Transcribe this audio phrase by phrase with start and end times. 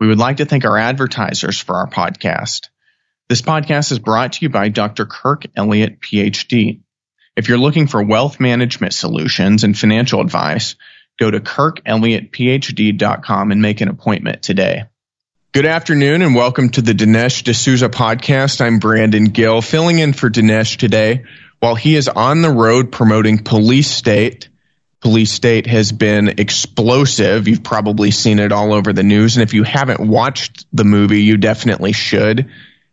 [0.00, 2.68] We would like to thank our advertisers for our podcast.
[3.28, 5.06] This podcast is brought to you by Dr.
[5.06, 6.82] Kirk Elliott, PhD.
[7.34, 10.76] If you're looking for wealth management solutions and financial advice,
[11.18, 14.84] go to kirkelliottphd.com and make an appointment today.
[15.50, 18.60] Good afternoon and welcome to the Dinesh D'Souza podcast.
[18.60, 21.24] I'm Brandon Gill, filling in for Dinesh today
[21.58, 24.48] while he is on the road promoting Police State
[25.00, 27.46] Police State has been explosive.
[27.46, 29.36] You've probably seen it all over the news.
[29.36, 32.50] And if you haven't watched the movie, you definitely should.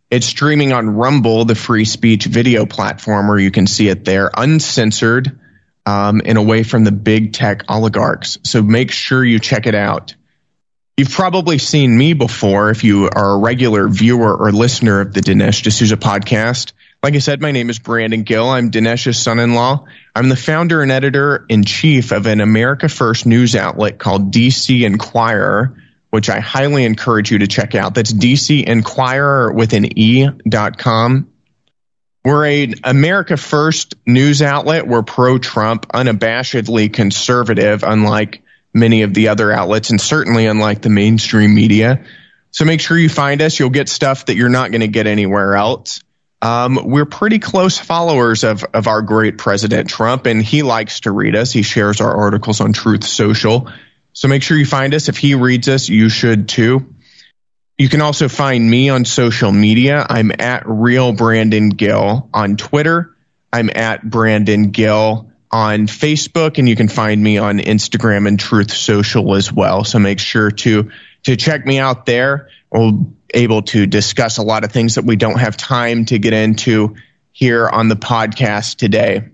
[0.08, 4.30] It's streaming on Rumble, the free speech video platform where you can see it there,
[4.32, 5.40] uncensored
[5.84, 8.38] um, and away from the big tech oligarchs.
[8.44, 10.14] So make sure you check it out.
[10.96, 15.20] You've probably seen me before if you are a regular viewer or listener of the
[15.20, 16.72] Dinesh D'Souza podcast.
[17.06, 18.48] Like I said, my name is Brandon Gill.
[18.48, 19.84] I'm Dinesh's son-in-law.
[20.16, 24.84] I'm the founder and editor in chief of an America First news outlet called DC
[24.84, 27.94] Inquirer, which I highly encourage you to check out.
[27.94, 31.30] That's DC Inquirer with an E dot com.
[32.24, 34.88] We're a America First news outlet.
[34.88, 38.42] We're pro-Trump, unabashedly conservative, unlike
[38.74, 42.04] many of the other outlets, and certainly unlike the mainstream media.
[42.50, 43.60] So make sure you find us.
[43.60, 46.00] You'll get stuff that you're not going to get anywhere else.
[46.42, 51.10] Um, we're pretty close followers of, of our great President Trump, and he likes to
[51.10, 51.52] read us.
[51.52, 53.70] He shares our articles on Truth Social.
[54.12, 55.08] So make sure you find us.
[55.08, 56.94] If he reads us, you should too.
[57.78, 60.06] You can also find me on social media.
[60.08, 63.14] I'm at Real Brandon Gill on Twitter.
[63.52, 68.72] I'm at Brandon Gill on Facebook, and you can find me on Instagram and Truth
[68.72, 69.84] Social as well.
[69.84, 70.90] So make sure to
[71.24, 72.48] to check me out there.
[72.70, 76.32] We'll able to discuss a lot of things that we don't have time to get
[76.32, 76.96] into
[77.32, 79.28] here on the podcast today.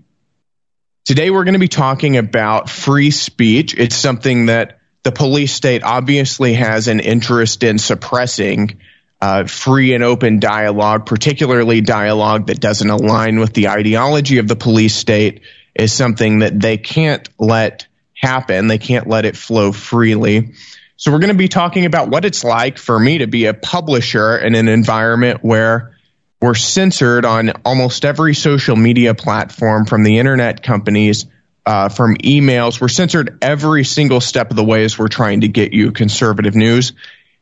[1.05, 3.75] Today, we're going to be talking about free speech.
[3.77, 8.79] It's something that the police state obviously has an interest in suppressing.
[9.21, 14.55] Uh, free and open dialogue, particularly dialogue that doesn't align with the ideology of the
[14.55, 15.41] police state,
[15.73, 18.67] is something that they can't let happen.
[18.67, 20.53] They can't let it flow freely.
[20.95, 23.53] So we're going to be talking about what it's like for me to be a
[23.53, 25.95] publisher in an environment where
[26.41, 31.25] we're censored on almost every social media platform from the internet companies,
[31.65, 32.81] uh, from emails.
[32.81, 36.55] We're censored every single step of the way as we're trying to get you conservative
[36.55, 36.93] news.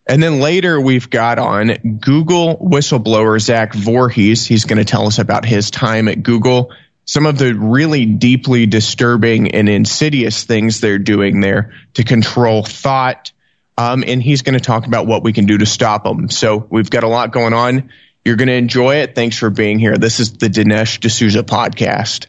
[0.07, 4.47] And then later we've got on Google whistleblower Zach Vorhies.
[4.47, 6.73] He's going to tell us about his time at Google,
[7.06, 13.31] some of the really deeply disturbing and insidious things they're doing there to control thought,
[13.77, 16.29] um, and he's going to talk about what we can do to stop them.
[16.29, 17.91] So we've got a lot going on.
[18.23, 19.15] You're going to enjoy it.
[19.15, 19.97] Thanks for being here.
[19.97, 22.27] This is the Dinesh D'Souza podcast.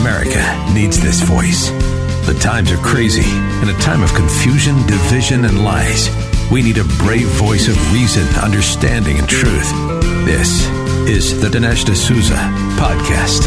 [0.00, 1.70] America needs this voice.
[2.26, 3.30] The times are crazy.
[3.62, 6.08] In a time of confusion, division, and lies,
[6.50, 9.70] we need a brave voice of reason, understanding, and truth.
[10.24, 10.66] This
[11.08, 12.34] is the Dinesh D'Souza
[12.76, 13.46] podcast.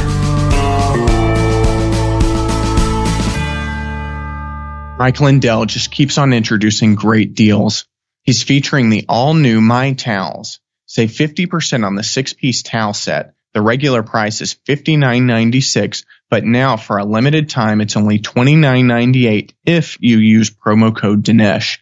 [4.97, 7.85] Mike Lindell just keeps on introducing great deals.
[8.23, 10.61] He's featuring the all new My Towels.
[10.85, 13.33] Save 50% on the six piece towel set.
[13.53, 19.97] The regular price is $59.96, but now for a limited time, it's only $29.98 if
[19.99, 21.79] you use promo code Dinesh.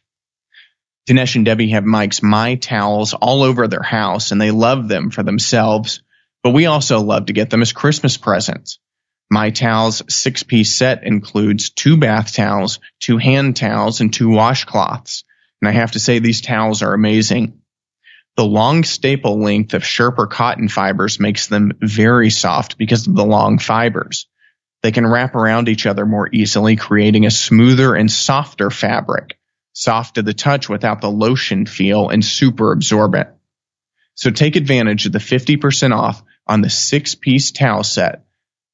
[1.07, 5.09] Dinesh and Debbie have Mike's My Towels all over their house and they love them
[5.09, 6.03] for themselves,
[6.43, 8.79] but we also love to get them as Christmas presents.
[9.29, 15.23] My Towels six piece set includes two bath towels, two hand towels, and two washcloths.
[15.61, 17.61] And I have to say these towels are amazing.
[18.35, 23.25] The long staple length of Sherper cotton fibers makes them very soft because of the
[23.25, 24.27] long fibers.
[24.83, 29.37] They can wrap around each other more easily, creating a smoother and softer fabric
[29.73, 33.27] soft to the touch without the lotion feel, and super absorbent.
[34.15, 38.23] So take advantage of the 50% off on the six piece towel set.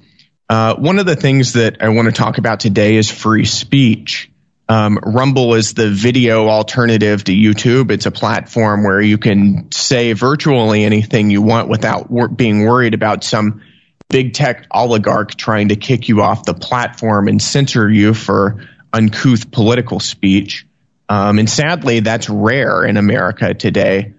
[0.54, 4.30] uh, one of the things that I want to talk about today is free speech.
[4.68, 7.90] Um, Rumble is the video alternative to YouTube.
[7.90, 12.94] It's a platform where you can say virtually anything you want without wor- being worried
[12.94, 13.62] about some
[14.08, 19.50] big tech oligarch trying to kick you off the platform and censor you for uncouth
[19.50, 20.68] political speech.
[21.08, 24.14] Um, and sadly, that's rare in America today.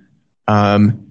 [0.50, 1.05] Um,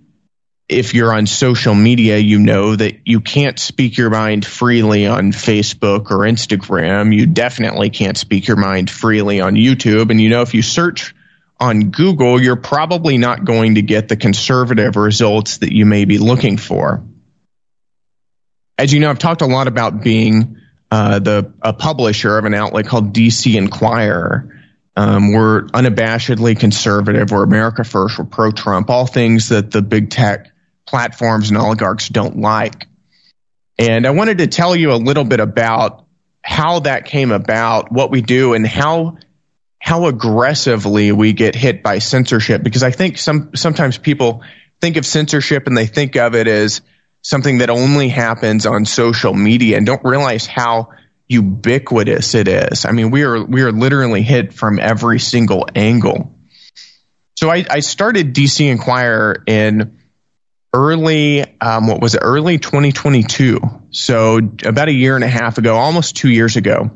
[0.69, 5.33] if you're on social media, you know that you can't speak your mind freely on
[5.33, 7.15] Facebook or Instagram.
[7.15, 10.11] You definitely can't speak your mind freely on YouTube.
[10.11, 11.15] And you know, if you search
[11.61, 16.19] on Google, you're probably not going to get the conservative results that you may be
[16.19, 17.05] looking for.
[18.79, 20.57] As you know, I've talked a lot about being
[20.91, 24.51] uh, the a publisher of an outlet called DC Inquirer.
[24.97, 27.31] Um, we're unabashedly conservative.
[27.31, 28.19] We're America First.
[28.19, 28.91] We're pro Trump.
[28.91, 30.54] All things that the big tech
[30.87, 32.87] platforms and oligarchs don't like.
[33.79, 36.05] And I wanted to tell you a little bit about
[36.43, 39.19] how that came about, what we do, and how
[39.81, 42.63] how aggressively we get hit by censorship.
[42.63, 44.43] Because I think some sometimes people
[44.81, 46.81] think of censorship and they think of it as
[47.23, 50.91] something that only happens on social media and don't realize how
[51.27, 52.85] ubiquitous it is.
[52.85, 56.39] I mean, we are we are literally hit from every single angle.
[57.37, 59.99] So I, I started DC Inquirer in
[60.75, 63.61] early, um, what was it, early 2022.
[63.91, 66.91] So about a year and a half ago, almost two years ago.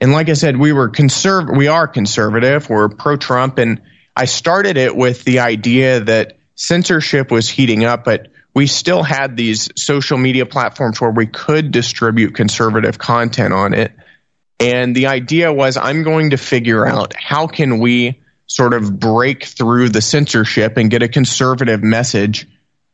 [0.00, 2.68] And like I said, we were conserv- we are conservative.
[2.68, 3.58] We're pro Trump.
[3.58, 3.82] And
[4.16, 9.36] I started it with the idea that censorship was heating up, but we still had
[9.36, 13.92] these social media platforms where we could distribute conservative content on it.
[14.58, 19.44] And the idea was I'm going to figure out how can we sort of break
[19.44, 22.46] through the censorship and get a conservative message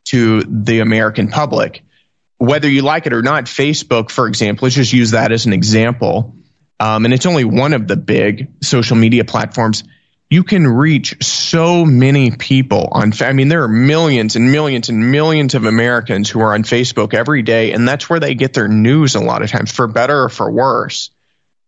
[0.04, 1.84] to the American public.
[2.38, 5.52] Whether you like it or not, Facebook, for example, let's just use that as an
[5.52, 6.34] example.
[6.80, 9.84] Um, and it's only one of the big social media platforms.
[10.28, 13.12] You can reach so many people on.
[13.20, 17.14] I mean, there are millions and millions and millions of Americans who are on Facebook
[17.14, 20.24] every day, and that's where they get their news a lot of times, for better
[20.24, 21.10] or for worse.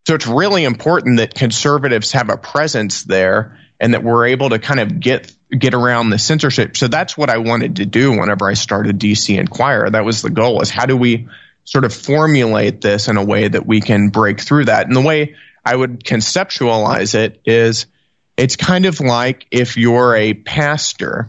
[0.06, 4.58] So it's really important that conservatives have a presence there and that we're able to
[4.58, 6.76] kind of get get around the censorship.
[6.76, 9.90] So that's what I wanted to do whenever I started DC Inquirer.
[9.90, 11.28] That was the goal is how do we
[11.64, 14.86] sort of formulate this in a way that we can break through that?
[14.86, 17.86] And the way I would conceptualize it is
[18.36, 21.28] it's kind of like if you're a pastor,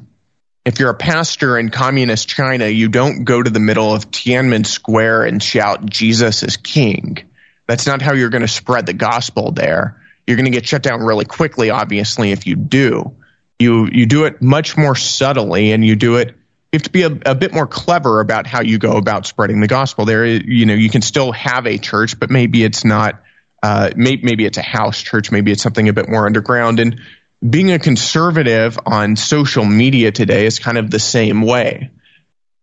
[0.66, 4.66] if you're a pastor in communist China, you don't go to the middle of Tiananmen
[4.66, 7.30] Square and shout Jesus is king.
[7.68, 10.02] That's not how you're going to spread the gospel there.
[10.28, 13.16] You're going to get shut down really quickly, obviously, if you do
[13.60, 16.36] you you do it much more subtly and you do it
[16.76, 19.62] you have to be a, a, bit more clever about how you go about spreading
[19.62, 20.04] the gospel.
[20.04, 23.24] There you know you can still have a church but maybe it's not
[23.64, 26.82] uh, may, maybe it's a house church maybe it's something a bit more underground.
[26.82, 27.02] And
[27.48, 31.92] being a conservative on social media today is kind of the same way.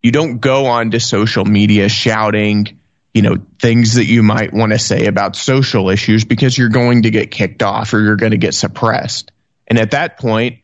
[0.02, 2.80] You don't go on to social media shouting
[3.14, 7.02] you know things that you might want to say about social issues because you're going
[7.02, 9.32] to get kicked off or you're going to get suppressed.
[9.66, 10.61] And at that point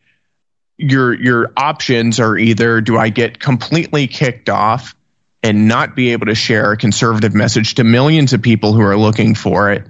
[0.79, 4.95] your your options are either do I get completely kicked off
[5.43, 8.97] and not be able to share a conservative message to millions of people who are
[8.97, 9.85] looking for it,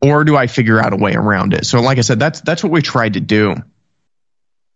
[0.00, 1.64] or do I figure out a way around it?
[1.64, 3.54] So, like I said, that's that's what we tried to do,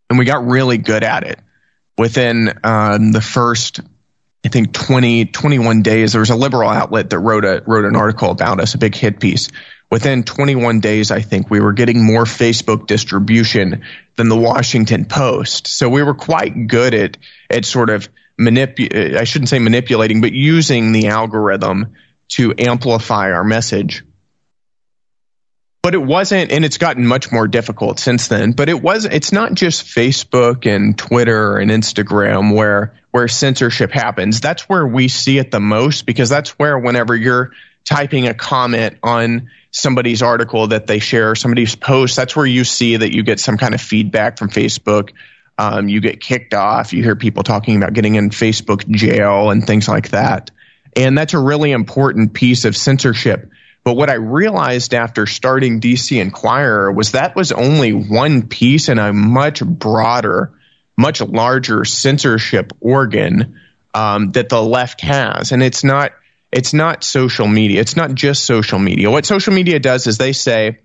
[0.09, 1.41] and we got really good at it.
[1.99, 3.81] Within um, the first,
[4.45, 7.97] I think 20, 21 days, there was a liberal outlet that wrote a wrote an
[7.97, 9.51] article about us, a big hit piece
[9.91, 13.85] within 21 days, I think we were getting more Facebook distribution
[14.17, 15.67] than the Washington Post.
[15.67, 17.17] So we were quite good at,
[17.51, 21.95] at sort of manipulating, I shouldn't say manipulating, but using the algorithm
[22.29, 24.05] to amplify our message.
[25.83, 29.31] But it wasn't, and it's gotten much more difficult since then, but it was, it's
[29.31, 34.41] not just Facebook and Twitter and Instagram where, where censorship happens.
[34.41, 37.53] That's where we see it the most because that's where whenever you're
[37.85, 42.97] typing a comment on somebody's article that they share, somebody's post, that's where you see
[42.97, 45.11] that you get some kind of feedback from Facebook.
[45.59, 46.95] Um, you get kicked off.
[46.95, 50.51] You hear people talking about getting in Facebook jail and things like that.
[50.95, 53.51] And that's a really important piece of censorship.
[53.85, 58.99] But what I realized after starting DC Inquirer was that was only one piece in
[58.99, 60.59] a much broader,
[60.97, 63.61] much larger censorship organ
[63.93, 65.53] um, that the left has.
[65.53, 66.13] And it's not
[66.53, 67.81] it's not social media.
[67.81, 69.11] It's not just social media.
[69.11, 70.79] What social media does is they say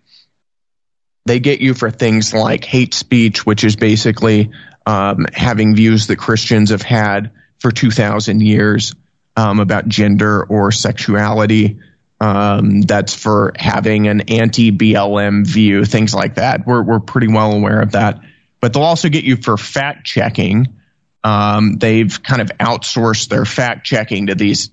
[1.26, 4.52] they get you for things like hate speech, which is basically
[4.86, 8.96] um, having views that Christians have had for 2,000 years
[9.38, 11.80] um, about gender or sexuality.
[12.20, 16.68] Um, that's for having an anti BLM view, things like that.
[16.68, 18.22] We're, we're pretty well aware of that.
[18.60, 20.80] But they'll also get you for fact checking.
[21.24, 24.72] Um, they've kind of outsourced their fact checking to these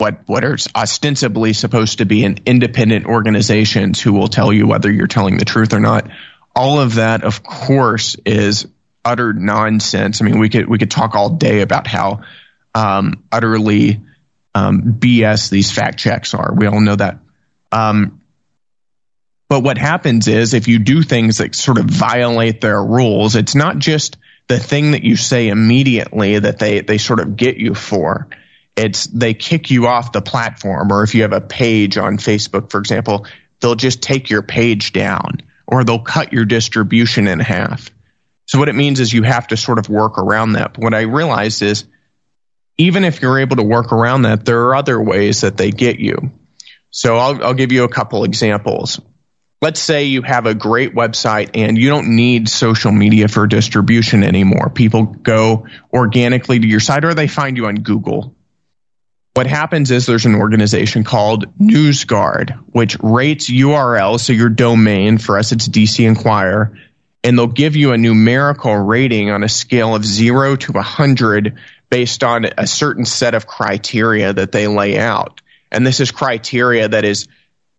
[0.00, 4.90] what what are ostensibly supposed to be an independent organizations who will tell you whether
[4.90, 6.10] you're telling the truth or not.
[6.56, 8.66] All of that, of course, is
[9.04, 10.20] utter nonsense.
[10.20, 12.22] I mean, we could we could talk all day about how
[12.74, 14.02] um, utterly
[14.54, 16.52] um, BS these fact checks are.
[16.54, 17.18] We all know that.
[17.70, 18.20] Um,
[19.48, 23.54] but what happens is if you do things that sort of violate their rules, it's
[23.54, 24.16] not just
[24.46, 28.28] the thing that you say immediately that they they sort of get you for.
[28.76, 32.70] It's they kick you off the platform, or if you have a page on Facebook,
[32.70, 33.26] for example,
[33.60, 37.90] they'll just take your page down, or they'll cut your distribution in half.
[38.46, 40.74] So what it means is you have to sort of work around that.
[40.74, 41.84] But what I realized is
[42.78, 46.00] even if you're able to work around that, there are other ways that they get
[46.00, 46.32] you.
[46.90, 49.00] So I'll, I'll give you a couple examples.
[49.62, 54.24] Let's say you have a great website and you don't need social media for distribution
[54.24, 54.70] anymore.
[54.70, 58.34] People go organically to your site or they find you on Google.
[59.34, 65.38] What happens is there's an organization called NewsGuard, which rates URLs, so your domain, for
[65.38, 66.76] us it's DC Inquirer,
[67.22, 71.58] and they'll give you a numerical rating on a scale of zero to 100
[71.90, 75.40] based on a certain set of criteria that they lay out.
[75.70, 77.28] And this is criteria that is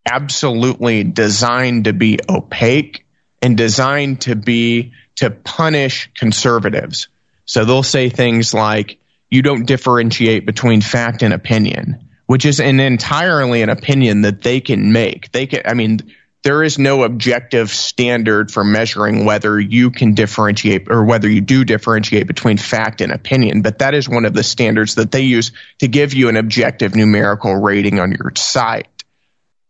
[0.05, 3.05] absolutely designed to be opaque
[3.41, 7.09] and designed to be to punish conservatives.
[7.45, 9.00] So they'll say things like,
[9.31, 14.59] you don't differentiate between fact and opinion, which is an entirely an opinion that they
[14.59, 15.31] can make.
[15.31, 15.99] They can, I mean,
[16.43, 21.63] there is no objective standard for measuring whether you can differentiate or whether you do
[21.63, 23.61] differentiate between fact and opinion.
[23.61, 26.95] But that is one of the standards that they use to give you an objective
[26.95, 28.87] numerical rating on your site.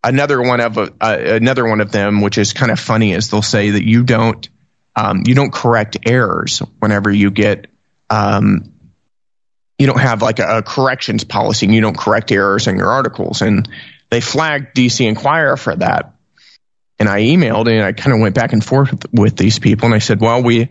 [0.04, 3.44] Another one of uh, another one of them, which is kind of funny, is they'll
[3.44, 4.50] say that you don't
[4.96, 7.68] um, you don't correct errors whenever you get
[8.10, 8.72] um,
[9.82, 12.90] you don't have like a, a corrections policy and you don't correct errors in your
[12.90, 13.68] articles and
[14.10, 16.14] they flagged DC Inquirer for that
[17.02, 19.96] and I emailed and I kind of went back and forth with, these people and
[19.96, 20.70] I said, well, we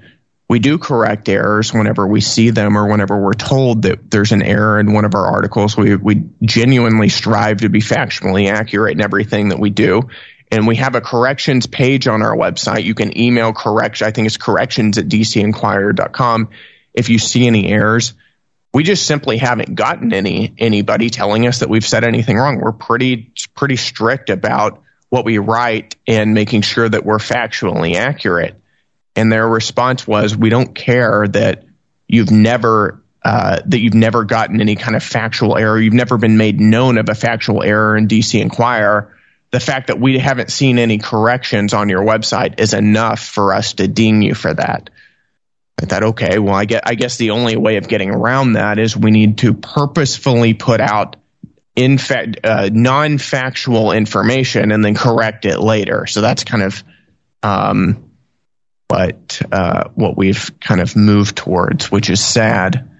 [0.48, 4.42] we do correct errors whenever we see them or whenever we're told that there's an
[4.42, 5.76] error in one of our articles.
[5.76, 10.08] We we genuinely strive to be factually accurate in everything that we do.
[10.52, 12.84] And we have a corrections page on our website.
[12.84, 14.06] You can email correction.
[14.06, 16.50] I think it's corrections at dcinquirer.com
[16.94, 18.14] if you see any errors.
[18.72, 22.60] We just simply haven't gotten any anybody telling us that we've said anything wrong.
[22.60, 28.60] We're pretty pretty strict about what we write and making sure that we're factually accurate.
[29.16, 31.64] And their response was, "We don't care that
[32.06, 35.78] you've never uh, that you've never gotten any kind of factual error.
[35.78, 39.16] You've never been made known of a factual error in DC Inquirer.
[39.50, 43.74] The fact that we haven't seen any corrections on your website is enough for us
[43.74, 44.90] to ding you for that."
[45.80, 48.78] I thought, okay, well, I get, I guess the only way of getting around that
[48.78, 51.16] is we need to purposefully put out
[51.74, 56.04] in fact uh, non-factual information and then correct it later.
[56.06, 56.84] So that's kind of
[57.42, 58.10] um,
[58.88, 62.90] what uh, what we've kind of moved towards, which is sad.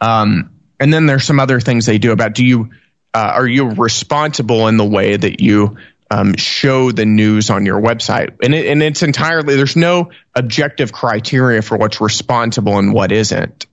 [0.00, 2.70] Um, and then there's some other things they do about do you
[3.12, 5.76] uh, are you responsible in the way that you
[6.10, 10.92] um, show the news on your website and, it, and it's entirely there's no objective
[10.92, 13.66] criteria for what's responsible and what isn't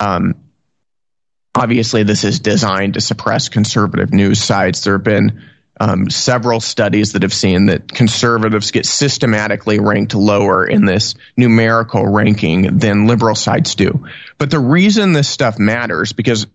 [0.00, 0.34] um,
[1.54, 4.82] obviously this is designed to suppress conservative news sites.
[4.82, 5.42] There have been
[5.80, 12.06] um, several studies that have seen that conservatives get systematically ranked lower in this numerical
[12.06, 14.06] ranking than liberal sites do.
[14.38, 16.46] But the reason this stuff matters because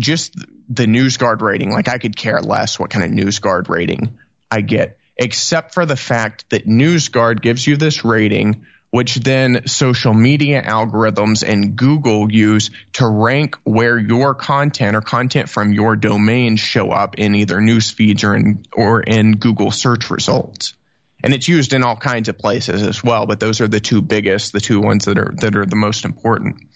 [0.00, 4.18] just the NewsGuard rating, like I could care less what kind of NewsGuard rating
[4.50, 10.12] I get, except for the fact that NewsGuard gives you this rating which then social
[10.12, 16.56] media algorithms and Google use to rank where your content or content from your domain
[16.56, 20.74] show up in either news feeds or in or in Google search results.
[21.22, 23.26] and it's used in all kinds of places as well.
[23.26, 26.04] But those are the two biggest, the two ones that are that are the most
[26.04, 26.70] important.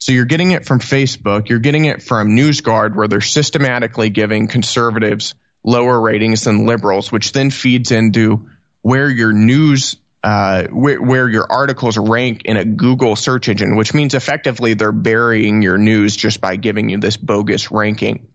[0.00, 4.48] So you're getting it from Facebook, you're getting it from NewsGuard, where they're systematically giving
[4.48, 5.34] conservatives
[5.68, 11.46] lower ratings than liberals, which then feeds into where your news uh, where, where, your
[11.48, 16.40] articles rank in a Google search engine, which means effectively they're burying your news just
[16.40, 18.34] by giving you this bogus ranking.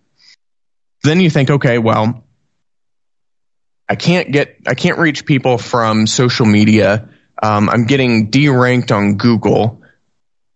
[1.03, 2.23] Then you think, okay, well,
[3.89, 7.09] I can't get, I can't reach people from social media.
[7.41, 9.82] Um, I'm getting deranked on Google.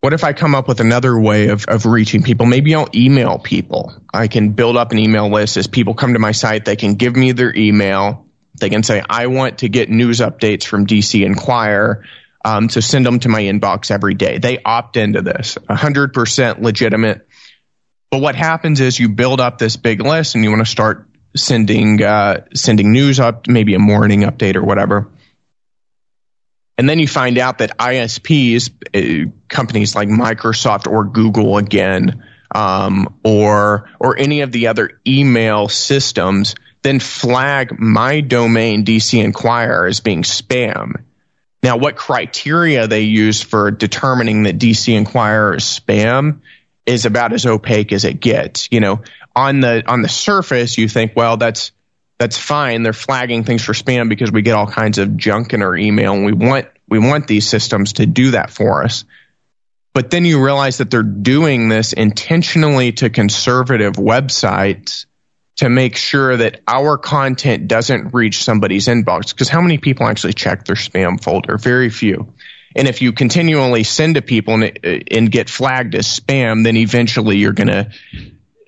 [0.07, 2.45] What if I come up with another way of, of reaching people?
[2.45, 3.93] Maybe I'll email people.
[4.13, 6.63] I can build up an email list as people come to my site.
[6.63, 8.25] They can give me their email.
[8.57, 12.05] They can say, I want to get news updates from DC Inquirer.
[12.45, 14.37] Um, to send them to my inbox every day.
[14.37, 17.27] They opt into this, 100% legitimate.
[18.09, 21.09] But what happens is you build up this big list and you want to start
[21.35, 25.11] sending uh, sending news up, maybe a morning update or whatever.
[26.77, 33.19] And then you find out that ISPs, uh, companies like Microsoft or Google again, um,
[33.23, 39.99] or or any of the other email systems, then flag my domain DC Inquirer as
[39.99, 41.03] being spam.
[41.63, 46.41] Now, what criteria they use for determining that DC Inquirer is spam
[46.85, 48.69] is about as opaque as it gets.
[48.71, 49.01] You know,
[49.35, 51.71] on the on the surface, you think, well, that's
[52.17, 52.83] that's fine.
[52.83, 56.13] They're flagging things for spam because we get all kinds of junk in our email,
[56.13, 59.05] and we want we want these systems to do that for us.
[59.93, 65.05] But then you realize that they're doing this intentionally to conservative websites
[65.57, 69.31] to make sure that our content doesn't reach somebody's inbox.
[69.33, 71.57] Because how many people actually check their spam folder?
[71.57, 72.33] Very few.
[72.75, 77.37] And if you continually send to people and, and get flagged as spam, then eventually
[77.37, 77.91] you're going to,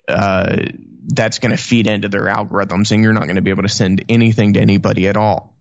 [0.08, 0.66] uh,
[1.06, 3.68] that's going to feed into their algorithms and you're not going to be able to
[3.68, 5.56] send anything to anybody at all.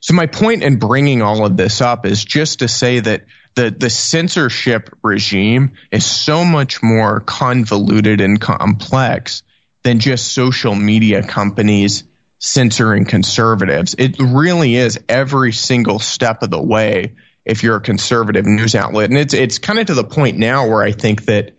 [0.00, 3.24] So my point in bringing all of this up is just to say that
[3.54, 9.42] the, the censorship regime is so much more convoluted and complex
[9.82, 12.04] than just social media companies
[12.38, 13.94] censoring conservatives.
[13.98, 19.10] It really is every single step of the way if you're a conservative news outlet.
[19.10, 21.56] And it's it's kind of to the point now where I think that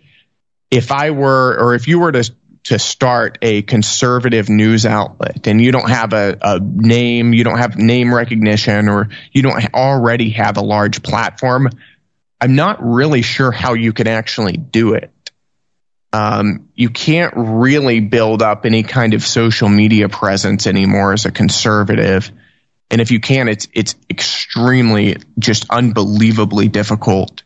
[0.70, 2.32] if I were or if you were to
[2.64, 7.58] to start a conservative news outlet and you don't have a, a name, you don't
[7.58, 11.70] have name recognition, or you don't already have a large platform,
[12.40, 15.12] I'm not really sure how you can actually do it.
[16.14, 21.32] Um, you can't really build up any kind of social media presence anymore as a
[21.32, 22.32] conservative
[22.90, 27.44] and if you can, it's it's extremely just unbelievably difficult.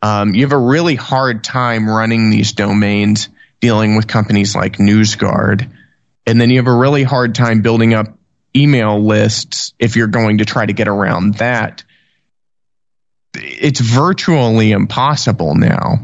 [0.00, 3.28] Um, you have a really hard time running these domains,
[3.60, 5.70] dealing with companies like NewsGuard,
[6.26, 8.18] and then you have a really hard time building up
[8.54, 11.84] email lists if you're going to try to get around that.
[13.34, 15.98] It's virtually impossible now.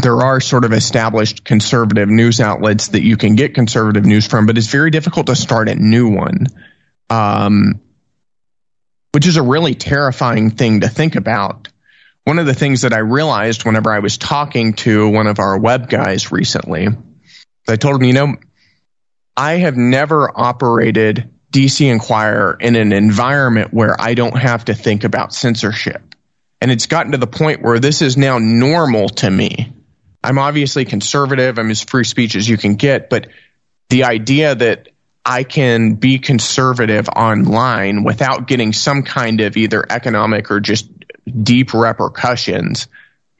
[0.00, 4.46] There are sort of established conservative news outlets that you can get conservative news from,
[4.46, 6.46] but it's very difficult to start a new one
[7.10, 7.82] um,
[9.12, 11.68] which is a really terrifying thing to think about.
[12.24, 15.58] One of the things that I realized whenever I was talking to one of our
[15.58, 16.88] web guys recently,
[17.68, 18.36] I told him, you know,
[19.36, 25.04] I have never operated DC Inquirer in an environment where I don't have to think
[25.04, 26.14] about censorship.
[26.60, 29.72] And it's gotten to the point where this is now normal to me.
[30.22, 31.58] I'm obviously conservative.
[31.58, 33.28] I'm as free speech as you can get, but
[33.88, 34.90] the idea that
[35.24, 40.88] I can be conservative online without getting some kind of either economic or just
[41.30, 42.88] deep repercussions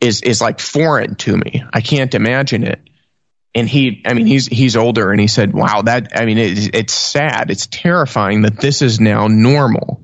[0.01, 1.65] is is like foreign to me.
[1.73, 2.81] I can't imagine it.
[3.55, 6.75] And he, I mean, he's he's older, and he said, "Wow, that I mean, it,
[6.75, 7.51] it's sad.
[7.51, 10.03] It's terrifying that this is now normal."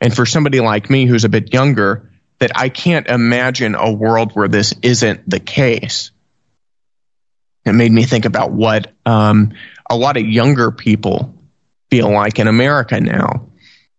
[0.00, 4.32] And for somebody like me who's a bit younger, that I can't imagine a world
[4.32, 6.10] where this isn't the case.
[7.64, 9.54] It made me think about what um,
[9.88, 11.34] a lot of younger people
[11.90, 13.48] feel like in America now.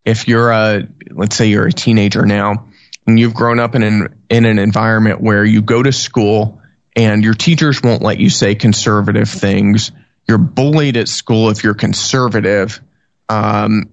[0.04, 2.70] If you're a, let's say you're a teenager now,
[3.08, 6.62] and you've grown up in an in an environment where you go to school
[6.96, 9.92] and your teachers won't let you say conservative things.
[10.28, 12.82] You're bullied at school if you're conservative,
[13.30, 13.90] um,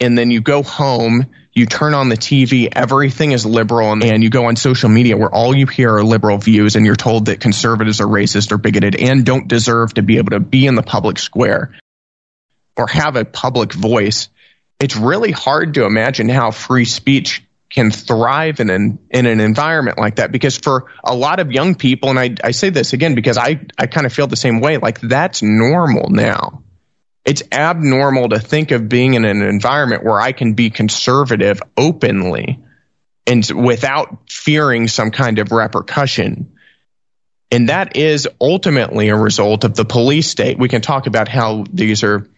[0.00, 4.22] and then you go home you turn on the TV, everything is liberal, and, and,
[4.22, 7.26] you go on social media where all you hear are liberal views, and you're told
[7.26, 10.76] that conservatives are racist or bigoted and don't deserve to be able to be in
[10.76, 11.74] the public square
[12.76, 14.28] or have a public voice.
[14.78, 19.98] It's really hard to imagine how free speech can thrive in an in an environment
[19.98, 23.14] like that because for a lot of young people and I, I say this again
[23.14, 26.64] because I, I kind of feel the same way like that's normal now
[27.24, 32.64] It's abnormal to think of being in an environment where I can be conservative openly
[33.26, 36.54] and without fearing some kind of repercussion.
[37.52, 40.58] And that is ultimately a result of the police state.
[40.58, 42.28] We can talk about how these are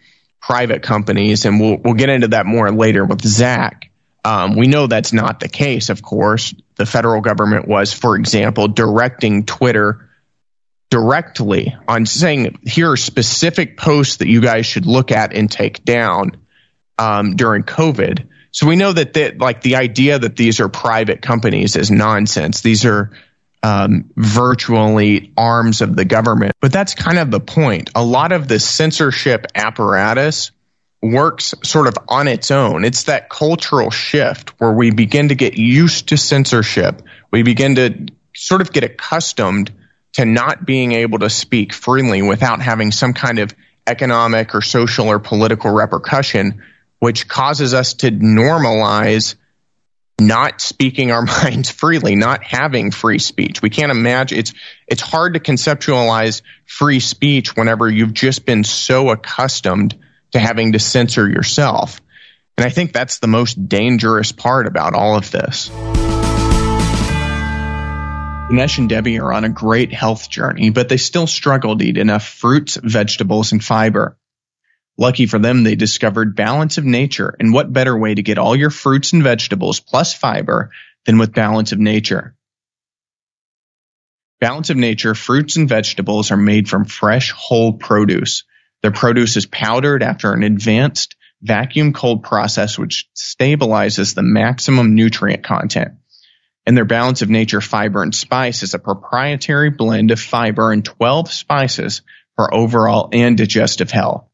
[0.41, 3.89] private companies, and we'll, we'll get into that more later with Zach.
[4.25, 6.55] Um, we know that's not the case, of course.
[6.75, 10.09] The federal government was, for example, directing Twitter
[10.89, 15.83] directly on saying, here are specific posts that you guys should look at and take
[15.83, 16.37] down
[16.97, 18.27] um, during COVID.
[18.51, 22.61] So we know that, that, like, the idea that these are private companies is nonsense.
[22.61, 23.11] These are
[23.63, 26.53] um, virtually arms of the government.
[26.61, 27.89] But that's kind of the point.
[27.95, 30.51] A lot of the censorship apparatus
[31.03, 32.85] works sort of on its own.
[32.85, 37.01] It's that cultural shift where we begin to get used to censorship.
[37.29, 39.73] We begin to sort of get accustomed
[40.13, 43.53] to not being able to speak freely without having some kind of
[43.85, 46.63] economic or social or political repercussion,
[46.99, 49.35] which causes us to normalize
[50.21, 53.61] not speaking our minds freely, not having free speech.
[53.61, 54.53] We can't imagine it's
[54.87, 59.97] it's hard to conceptualize free speech whenever you've just been so accustomed
[60.33, 62.01] to having to censor yourself.
[62.57, 65.69] And I think that's the most dangerous part about all of this.
[68.49, 71.97] Dinesh and Debbie are on a great health journey, but they still struggle to eat
[71.97, 74.17] enough fruits, vegetables, and fiber.
[74.97, 78.55] Lucky for them, they discovered Balance of Nature, and what better way to get all
[78.55, 80.69] your fruits and vegetables plus fiber
[81.05, 82.35] than with Balance of Nature?
[84.39, 88.43] Balance of Nature fruits and vegetables are made from fresh, whole produce
[88.83, 95.43] their produce is powdered after an advanced vacuum cold process, which stabilizes the maximum nutrient
[95.43, 95.93] content.
[96.65, 100.85] And their balance of nature fiber and spice is a proprietary blend of fiber and
[100.85, 102.01] 12 spices
[102.35, 104.27] for overall and digestive health.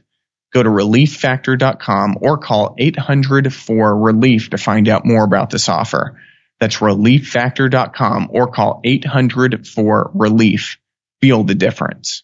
[0.54, 6.22] Go to relieffactor.com or call 800 4 relief to find out more about this offer.
[6.60, 10.78] That's relieffactor.com or call 800 for relief.
[11.22, 12.24] Feel the difference.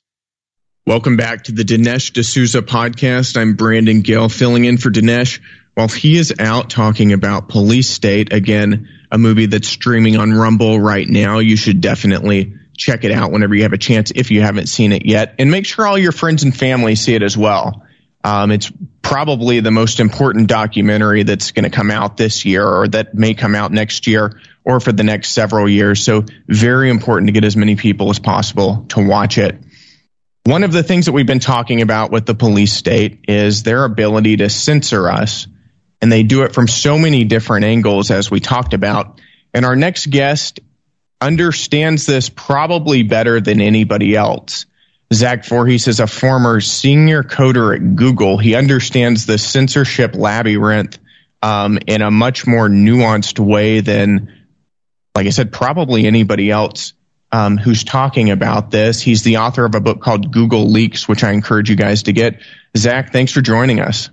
[0.85, 3.37] Welcome back to the Dinesh D'Souza podcast.
[3.37, 5.41] I'm Brandon Gill filling in for Dinesh
[5.73, 8.31] while he is out talking about Police State.
[8.33, 11.39] Again, a movie that's streaming on Rumble right now.
[11.39, 14.91] You should definitely check it out whenever you have a chance if you haven't seen
[14.91, 15.35] it yet.
[15.39, 17.84] And make sure all your friends and family see it as well.
[18.25, 18.71] Um, it's
[19.03, 23.35] probably the most important documentary that's going to come out this year or that may
[23.35, 26.03] come out next year or for the next several years.
[26.03, 29.59] So very important to get as many people as possible to watch it.
[30.43, 33.85] One of the things that we've been talking about with the police state is their
[33.85, 35.45] ability to censor us.
[36.01, 39.21] And they do it from so many different angles as we talked about.
[39.53, 40.61] And our next guest
[41.21, 44.65] understands this probably better than anybody else.
[45.13, 48.37] Zach Vorhies is a former senior coder at Google.
[48.37, 50.97] He understands the censorship labyrinth
[51.41, 54.33] um, in a much more nuanced way than,
[55.13, 56.93] like I said, probably anybody else
[57.31, 59.01] um, who's talking about this.
[59.01, 62.13] He's the author of a book called Google Leaks, which I encourage you guys to
[62.13, 62.41] get.
[62.75, 64.09] Zach, thanks for joining us.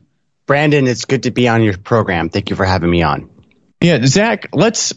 [0.46, 2.28] Brandon, it's good to be on your program.
[2.28, 3.30] Thank you for having me on.
[3.80, 4.92] Yeah, Zach, let's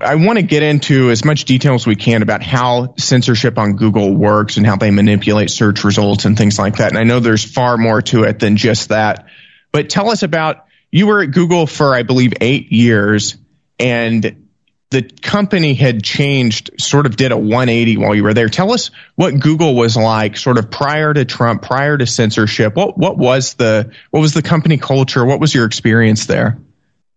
[0.00, 3.74] I want to get into as much detail as we can about how censorship on
[3.74, 6.90] Google works and how they manipulate search results and things like that.
[6.90, 9.26] And I know there's far more to it than just that.
[9.72, 13.36] But tell us about you were at Google for, I believe, eight years.
[13.78, 14.46] And
[14.90, 18.48] the company had changed, sort of did a 180 while you were there.
[18.48, 22.76] Tell us what Google was like, sort of prior to Trump, prior to censorship.
[22.76, 25.24] What what was the what was the company culture?
[25.24, 26.58] What was your experience there?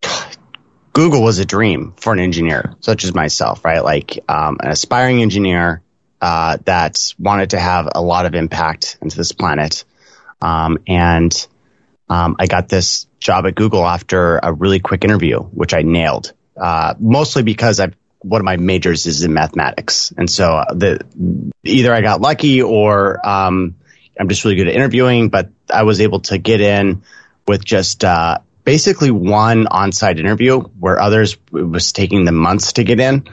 [0.92, 3.82] Google was a dream for an engineer such as myself, right?
[3.84, 5.82] Like um, an aspiring engineer
[6.20, 9.84] uh, that wanted to have a lot of impact into this planet,
[10.42, 11.46] um, and
[12.08, 16.32] um, I got this job at Google after a really quick interview, which I nailed
[16.60, 21.00] uh, mostly because I've one of my majors is in mathematics, and so the
[21.64, 23.76] either I got lucky or um,
[24.18, 25.30] I'm just really good at interviewing.
[25.30, 27.02] But I was able to get in
[27.48, 33.00] with just uh, basically one on-site interview, where others was taking them months to get
[33.00, 33.28] in.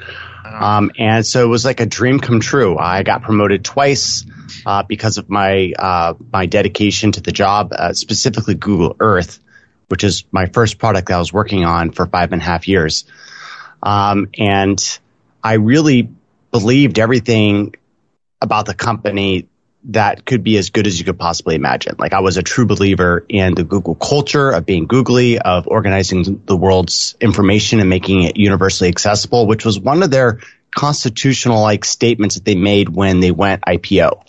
[0.46, 2.78] Um, and so it was like a dream come true.
[2.78, 4.26] I got promoted twice
[4.66, 9.40] uh, because of my uh, my dedication to the job, uh, specifically Google Earth
[9.88, 12.68] which is my first product that I was working on for five and a half
[12.68, 13.06] years.
[13.82, 15.00] Um, and
[15.44, 16.10] I really
[16.52, 17.76] believed everything
[18.42, 19.48] about the company
[19.86, 21.96] that could be as good as you could possibly imagine.
[21.98, 26.42] Like I was a true believer in the Google culture of being googly, of organizing
[26.46, 30.40] the world's information and making it universally accessible, which was one of their
[30.76, 34.24] constitutional like statements that they made when they went IPO.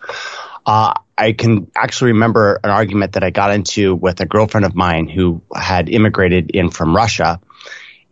[0.64, 4.76] Uh, I can actually remember an argument that I got into with a girlfriend of
[4.76, 7.40] mine who had immigrated in from Russia.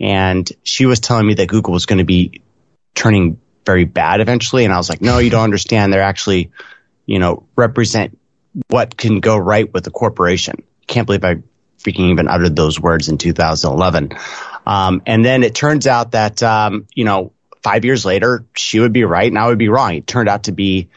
[0.01, 2.43] And she was telling me that Google was going to be
[2.95, 4.65] turning very bad eventually.
[4.65, 5.93] And I was like, no, you don't understand.
[5.93, 6.51] They're actually,
[7.07, 8.19] you know, represent
[8.69, 10.63] what can go right with the corporation.
[10.87, 11.37] Can't believe I
[11.79, 14.11] freaking even uttered those words in 2011.
[14.67, 18.93] Um, and then it turns out that, um, you know, five years later, she would
[18.93, 19.95] be right and I would be wrong.
[19.95, 20.89] It turned out to be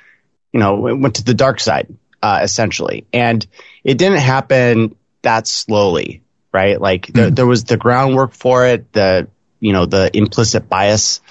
[0.52, 1.88] you know, went to the dark side,
[2.22, 3.06] uh, essentially.
[3.14, 3.46] And
[3.84, 6.80] it didn't happen that slowly, right?
[6.80, 7.18] Like mm-hmm.
[7.18, 9.28] there, there was the groundwork for it, the,
[9.60, 11.22] you know, the implicit bias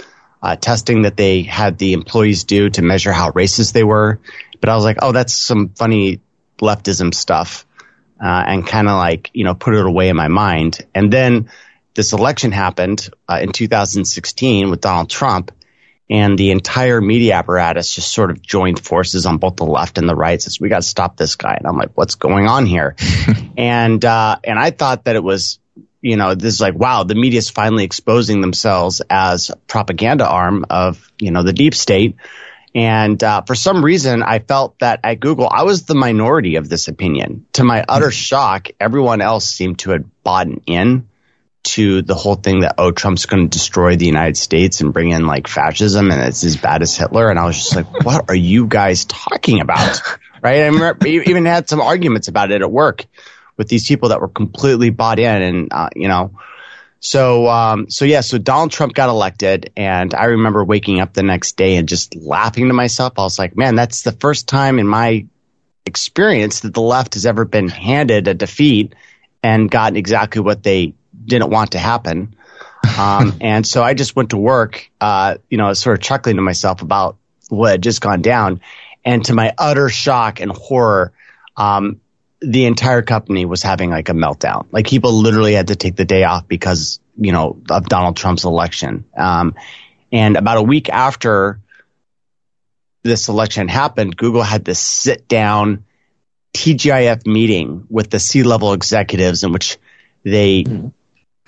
[0.41, 4.21] uh, testing that they had the employees do to measure how racist they were.
[4.61, 6.21] But I was like, oh, that's some funny
[6.61, 7.65] leftism stuff.
[8.21, 10.85] Uh, and kind of like, you know, put it away in my mind.
[10.93, 11.51] And then
[11.95, 15.53] this election happened uh, in 2016 with Donald Trump
[16.11, 20.09] and the entire media apparatus just sort of joined forces on both the left and
[20.09, 22.67] the right says we got to stop this guy and i'm like what's going on
[22.67, 22.97] here
[23.57, 25.59] and uh, and i thought that it was
[26.01, 30.65] you know this is like wow the media is finally exposing themselves as propaganda arm
[30.71, 32.17] of you know the deep state
[32.79, 36.69] and uh, for some reason i felt that at google i was the minority of
[36.69, 37.47] this opinion.
[37.55, 41.09] To my utter shock everyone else seemed to have bought in
[41.65, 45.11] to the whole thing that oh Trump's going to destroy the United States and bring
[45.11, 47.29] in like fascism and it's as bad as Hitler.
[47.29, 50.01] And I was just like what are you guys talking about?
[50.41, 50.63] Right?
[50.63, 53.07] I remember even had some arguments about it at work
[53.57, 56.39] with these people that were completely bought in and uh, you know
[57.01, 61.23] so um, so yeah so Donald Trump got elected and I remember waking up the
[61.23, 64.79] next day and just laughing to myself I was like man that's the first time
[64.79, 65.27] in my
[65.89, 68.95] experience that the left has ever been handed a defeat
[69.43, 72.37] and gotten exactly what they didn't want to happen.
[72.99, 76.43] Um, and so I just went to work, uh, you know, sort of chuckling to
[76.43, 77.17] myself about
[77.49, 78.61] what had just gone down.
[79.05, 81.13] And to my utter shock and horror,
[81.57, 82.01] um,
[82.41, 84.67] the entire company was having like a meltdown.
[84.71, 88.45] Like people literally had to take the day off because, you know, of Donald Trump's
[88.45, 89.05] election.
[89.17, 89.55] Um,
[90.13, 91.61] and about a week after
[93.03, 95.85] this election happened, Google had this sit down
[96.55, 99.79] TGIF meeting with the C level executives in which
[100.25, 100.89] they mm-hmm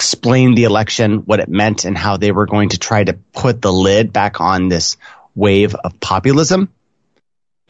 [0.00, 3.60] explained the election, what it meant, and how they were going to try to put
[3.60, 4.96] the lid back on this
[5.34, 6.72] wave of populism.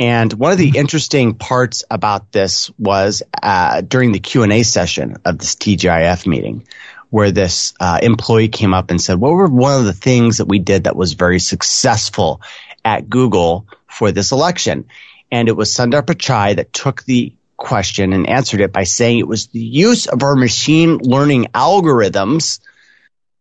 [0.01, 4.63] And one of the interesting parts about this was uh, during the Q and A
[4.63, 6.67] session of this TGIF meeting,
[7.11, 10.47] where this uh, employee came up and said, "What were one of the things that
[10.47, 12.41] we did that was very successful
[12.83, 14.87] at Google for this election?"
[15.31, 19.29] And it was Sundar Pichai that took the question and answered it by saying it
[19.29, 22.61] was the use of our machine learning algorithms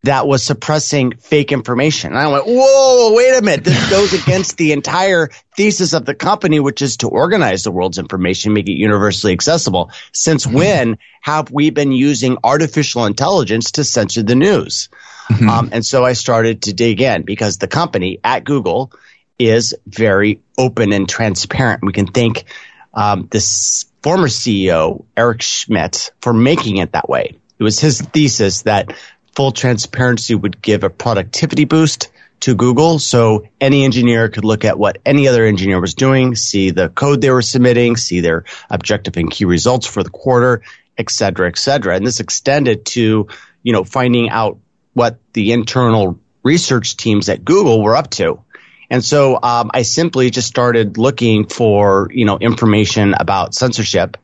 [0.04, 2.12] that was suppressing fake information.
[2.12, 3.66] And I went, whoa, wait a minute.
[3.66, 7.98] This goes against the entire thesis of the company, which is to organize the world's
[7.98, 9.92] information, make it universally accessible.
[10.14, 10.56] Since mm-hmm.
[10.56, 14.90] when have we been using artificial intelligence to censor the news?
[15.30, 15.50] Mm-hmm.
[15.50, 18.94] Um, and so I started to dig in because the company at Google
[19.38, 21.84] is very open and transparent.
[21.84, 22.46] We can thank
[22.94, 27.38] um, this former CEO, Eric Schmidt, for making it that way.
[27.58, 28.94] It was his thesis that
[29.36, 32.12] full transparency would give a productivity boost
[32.42, 33.00] to Google.
[33.00, 37.22] So any engineer could look at what any other engineer was doing, see the code
[37.22, 40.62] they were submitting, see their objective and key results for the quarter,
[40.98, 41.96] et cetera, et cetera.
[41.96, 43.28] And this extended to,
[43.64, 44.60] you know, finding out
[44.94, 48.44] what the internal research teams at Google were up to.
[48.90, 54.18] And so um, I simply just started looking for you know information about censorship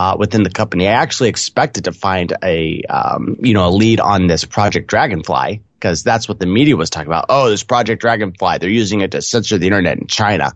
[0.00, 0.88] uh, within the company.
[0.88, 5.62] I actually expected to find a um, you know a lead on this Project Dragonfly
[5.74, 7.26] because that's what the media was talking about.
[7.28, 10.52] Oh, this Project Dragonfly, they're using it to censor the internet in China.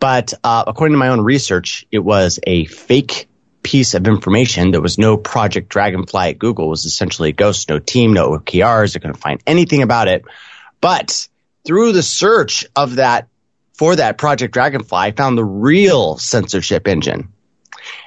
[0.00, 3.28] But uh, according to my own research, it was a fake
[3.62, 4.72] piece of information.
[4.72, 6.66] There was no Project Dragonfly at Google.
[6.66, 8.94] It was essentially a ghost, no team, no OKRs.
[8.94, 10.24] They couldn't find anything about it.
[10.80, 11.28] But
[11.64, 13.28] through the search of that
[13.74, 17.28] for that Project Dragonfly, I found the real censorship engine.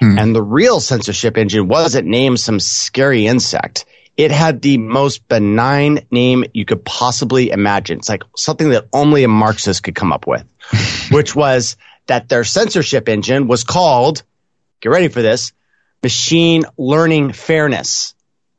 [0.00, 0.18] Hmm.
[0.18, 3.84] And the real censorship engine wasn't named some scary insect.
[4.16, 7.98] It had the most benign name you could possibly imagine.
[7.98, 10.44] It's like something that only a Marxist could come up with,
[11.10, 14.22] which was that their censorship engine was called,
[14.80, 15.52] get ready for this,
[16.02, 18.14] machine learning fairness.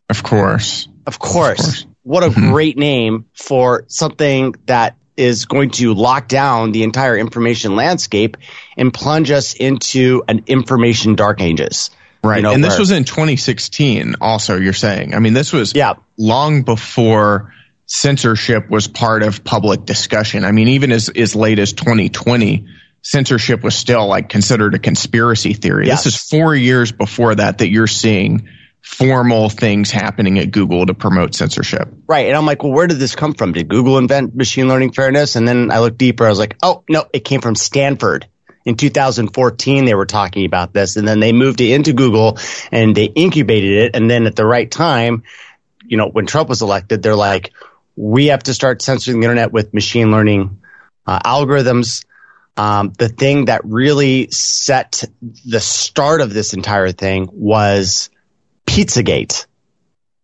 [0.09, 0.87] Of course.
[1.05, 1.59] Of course.
[1.59, 1.85] Of course.
[2.03, 2.51] What a mm-hmm.
[2.51, 8.37] great name for something that is going to lock down the entire information landscape
[8.77, 11.89] and plunge us into an information dark ages.
[12.23, 12.37] Right.
[12.37, 15.13] You know, and this where, was in 2016 also, you're saying.
[15.13, 15.95] I mean, this was yeah.
[16.17, 17.53] long before
[17.85, 20.45] censorship was part of public discussion.
[20.45, 22.67] I mean, even as, as late as 2020,
[23.01, 25.87] censorship was still like considered a conspiracy theory.
[25.87, 26.03] Yes.
[26.03, 28.49] This is four years before that that you're seeing
[28.81, 31.89] formal things happening at Google to promote censorship.
[32.07, 32.27] Right.
[32.27, 33.51] And I'm like, well, where did this come from?
[33.51, 35.35] Did Google invent machine learning fairness?
[35.35, 36.25] And then I looked deeper.
[36.25, 38.27] I was like, oh, no, it came from Stanford.
[38.65, 40.95] In 2014, they were talking about this.
[40.95, 42.37] And then they moved it into Google
[42.71, 43.95] and they incubated it.
[43.95, 45.23] And then at the right time,
[45.85, 47.51] you know, when Trump was elected, they're like,
[47.95, 50.61] we have to start censoring the internet with machine learning
[51.05, 52.05] uh, algorithms.
[52.55, 55.03] Um, the thing that really set
[55.45, 58.09] the start of this entire thing was
[58.69, 59.47] Pizzagate,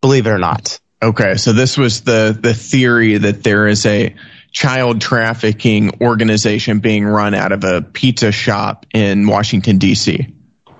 [0.01, 0.79] believe it or not.
[1.01, 4.15] Okay, so this was the the theory that there is a
[4.51, 10.33] child trafficking organization being run out of a pizza shop in Washington D.C.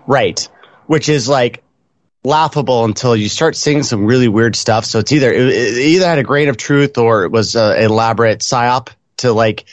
[0.06, 0.48] Right,
[0.86, 1.64] which is like
[2.24, 4.86] laughable until you start seeing some really weird stuff.
[4.86, 8.42] So it's either it, either had a grain of truth or it was an elaborate
[8.42, 9.66] psyop to like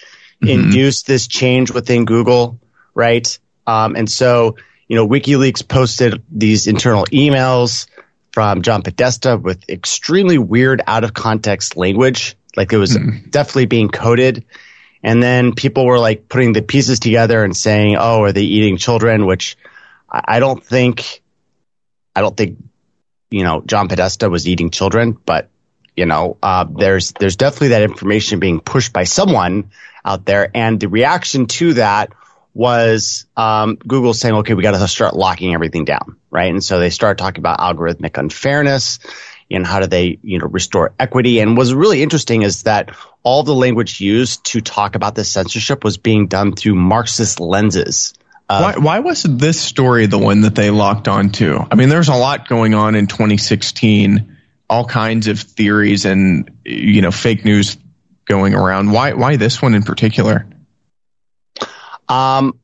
[0.42, 0.48] mm-hmm.
[0.48, 2.58] induce this change within Google,
[2.94, 3.38] right?
[3.66, 4.56] Um, and so
[4.88, 7.86] you know, WikiLeaks posted these internal emails
[8.32, 12.36] from John Podesta with extremely weird, out of context language.
[12.56, 13.30] Like it was mm.
[13.30, 14.44] definitely being coded.
[15.02, 18.76] And then people were like putting the pieces together and saying, "Oh, are they eating
[18.76, 19.56] children?" Which
[20.08, 21.22] I don't think,
[22.14, 22.58] I don't think,
[23.30, 25.48] you know, John Podesta was eating children, but
[25.96, 29.72] you know, uh, there's there's definitely that information being pushed by someone
[30.04, 32.12] out there, and the reaction to that
[32.54, 36.50] was um, Google saying, okay, we got to start locking everything down, right?
[36.50, 38.98] And so they started talking about algorithmic unfairness
[39.50, 41.40] and how do they, you know, restore equity.
[41.40, 45.84] And what's really interesting is that all the language used to talk about the censorship
[45.84, 48.14] was being done through Marxist lenses.
[48.62, 51.58] why, why was this story the one that they locked onto?
[51.70, 54.36] I mean, there's a lot going on in 2016,
[54.68, 57.78] all kinds of theories and, you know, fake news
[58.26, 58.90] going around.
[58.90, 60.46] Why, why this one in particular?
[62.12, 62.58] Um,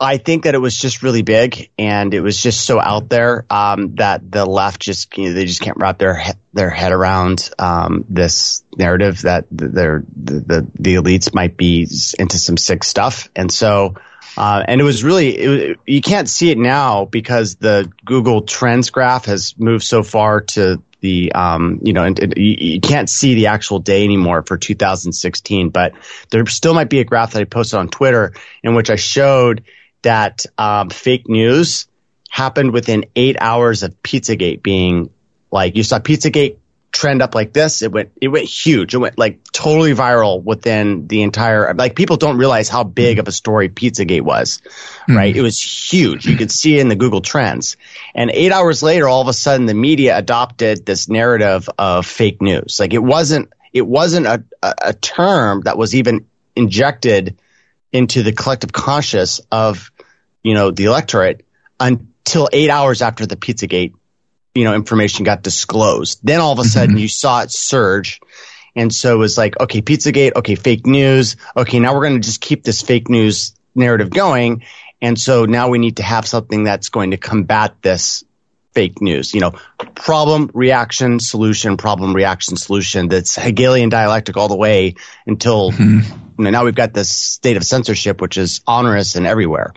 [0.00, 3.44] I think that it was just really big and it was just so out there
[3.50, 6.92] um, that the left just you know, they just can't wrap their he- their head
[6.92, 13.28] around um, this narrative that the, the the elites might be into some sick stuff.
[13.34, 13.96] And so
[14.36, 18.90] uh, and it was really it, you can't see it now because the Google Trends
[18.90, 23.34] graph has moved so far to the um, you know, and, and you, can't see
[23.34, 25.92] the actual day anymore for 2016, but
[26.30, 29.64] there still might be a graph that I posted on Twitter in which I showed
[30.02, 31.86] that um, fake news
[32.30, 35.10] happened within eight hours of Pizzagate being
[35.50, 36.58] like you saw Pizzagate
[36.92, 37.82] trend up like this.
[37.82, 38.94] It went it went huge.
[38.94, 43.28] It went like totally viral within the entire like people don't realize how big of
[43.28, 44.58] a story Pizzagate was.
[44.58, 45.16] Mm-hmm.
[45.16, 45.36] Right?
[45.36, 46.26] It was huge.
[46.26, 47.76] You could see it in the Google Trends.
[48.14, 52.40] And 8 hours later all of a sudden the media adopted this narrative of fake
[52.40, 52.78] news.
[52.80, 57.38] Like it wasn't it wasn't a, a, a term that was even injected
[57.92, 59.90] into the collective conscious of
[60.42, 61.44] you know the electorate
[61.78, 63.94] until 8 hours after the Pizzagate
[64.54, 66.20] you know, information got disclosed.
[66.22, 66.68] Then all of a mm-hmm.
[66.68, 68.20] sudden you saw it surge.
[68.74, 71.36] And so it was like, okay, Pizzagate, okay, fake news.
[71.56, 74.64] Okay, now we're going to just keep this fake news narrative going.
[75.00, 78.24] And so now we need to have something that's going to combat this
[78.72, 79.34] fake news.
[79.34, 79.52] You know,
[79.94, 83.08] problem, reaction, solution, problem, reaction, solution.
[83.08, 84.94] That's Hegelian dialectic all the way
[85.26, 86.00] until mm-hmm.
[86.38, 89.72] you know, now we've got this state of censorship, which is onerous and everywhere.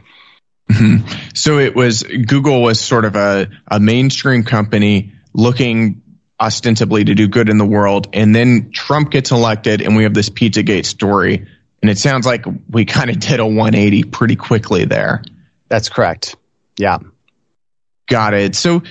[0.72, 1.32] Mm-hmm.
[1.34, 6.02] So it was Google was sort of a, a mainstream company looking
[6.40, 8.10] ostensibly to do good in the world.
[8.14, 11.48] And then Trump gets elected and we have this Pizzagate story.
[11.82, 15.24] And it sounds like we kind of did a 180 pretty quickly there.
[15.68, 16.36] That's correct.
[16.78, 17.00] Yeah.
[18.08, 18.56] Got it.
[18.56, 18.84] So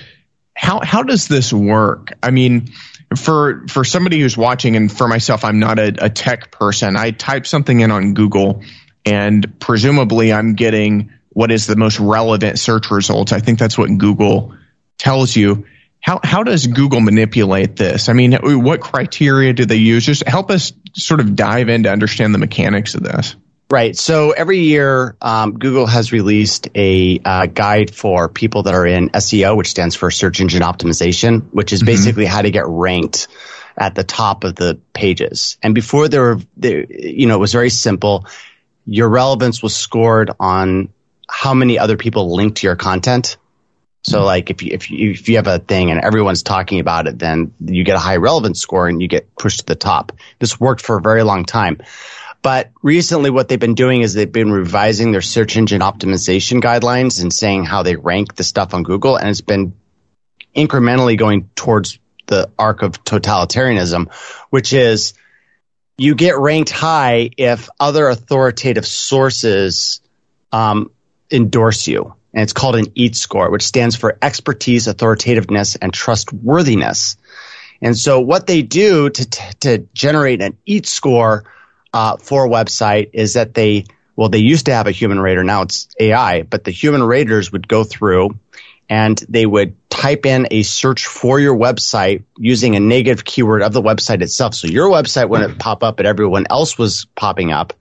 [0.55, 2.13] how how does this work?
[2.23, 2.71] I mean,
[3.15, 6.95] for for somebody who's watching and for myself, I'm not a, a tech person.
[6.95, 8.63] I type something in on Google
[9.05, 13.31] and presumably I'm getting what is the most relevant search results.
[13.31, 14.55] I think that's what Google
[14.97, 15.65] tells you.
[16.01, 18.09] How how does Google manipulate this?
[18.09, 20.05] I mean, what criteria do they use?
[20.05, 23.35] Just help us sort of dive in to understand the mechanics of this.
[23.69, 23.95] Right.
[23.95, 29.09] So every year, um, Google has released a uh, guide for people that are in
[29.11, 31.85] SEO, which stands for search engine optimization, which is mm-hmm.
[31.85, 33.29] basically how to get ranked
[33.77, 35.57] at the top of the pages.
[35.63, 38.25] And before there were, there, you know, it was very simple.
[38.85, 40.89] Your relevance was scored on
[41.31, 43.37] how many other people link to your content.
[44.03, 44.25] So mm-hmm.
[44.25, 47.17] like if you, if you, if you have a thing and everyone's talking about it,
[47.17, 50.11] then you get a high relevance score and you get pushed to the top.
[50.39, 51.77] This worked for a very long time.
[52.41, 57.21] But recently, what they've been doing is they've been revising their search engine optimization guidelines
[57.21, 59.15] and saying how they rank the stuff on Google.
[59.15, 59.73] And it's been
[60.53, 64.11] incrementally going towards the arc of totalitarianism,
[64.49, 65.13] which is
[65.97, 70.01] you get ranked high if other authoritative sources
[70.51, 70.91] um,
[71.31, 72.15] endorse you.
[72.33, 77.17] And it's called an EAT score, which stands for expertise, authoritativeness, and trustworthiness.
[77.81, 79.25] And so what they do to,
[79.61, 81.45] to generate an EAT score
[81.93, 85.43] uh, for a website is that they, well, they used to have a human rater.
[85.43, 88.39] Now it's AI, but the human raters would go through
[88.87, 93.73] and they would type in a search for your website using a negative keyword of
[93.73, 94.53] the website itself.
[94.53, 97.73] So your website wouldn't pop up, but everyone else was popping up.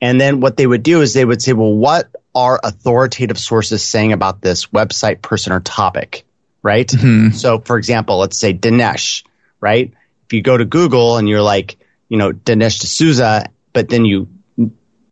[0.00, 3.82] And then what they would do is they would say, well, what are authoritative sources
[3.82, 6.24] saying about this website, person, or topic?
[6.62, 6.86] Right.
[6.86, 7.30] Mm-hmm.
[7.30, 9.24] So, for example, let's say Dinesh,
[9.60, 9.92] right?
[10.26, 11.76] If you go to Google and you're like,
[12.08, 14.70] you know, Dinesh D'Souza, but then you, you,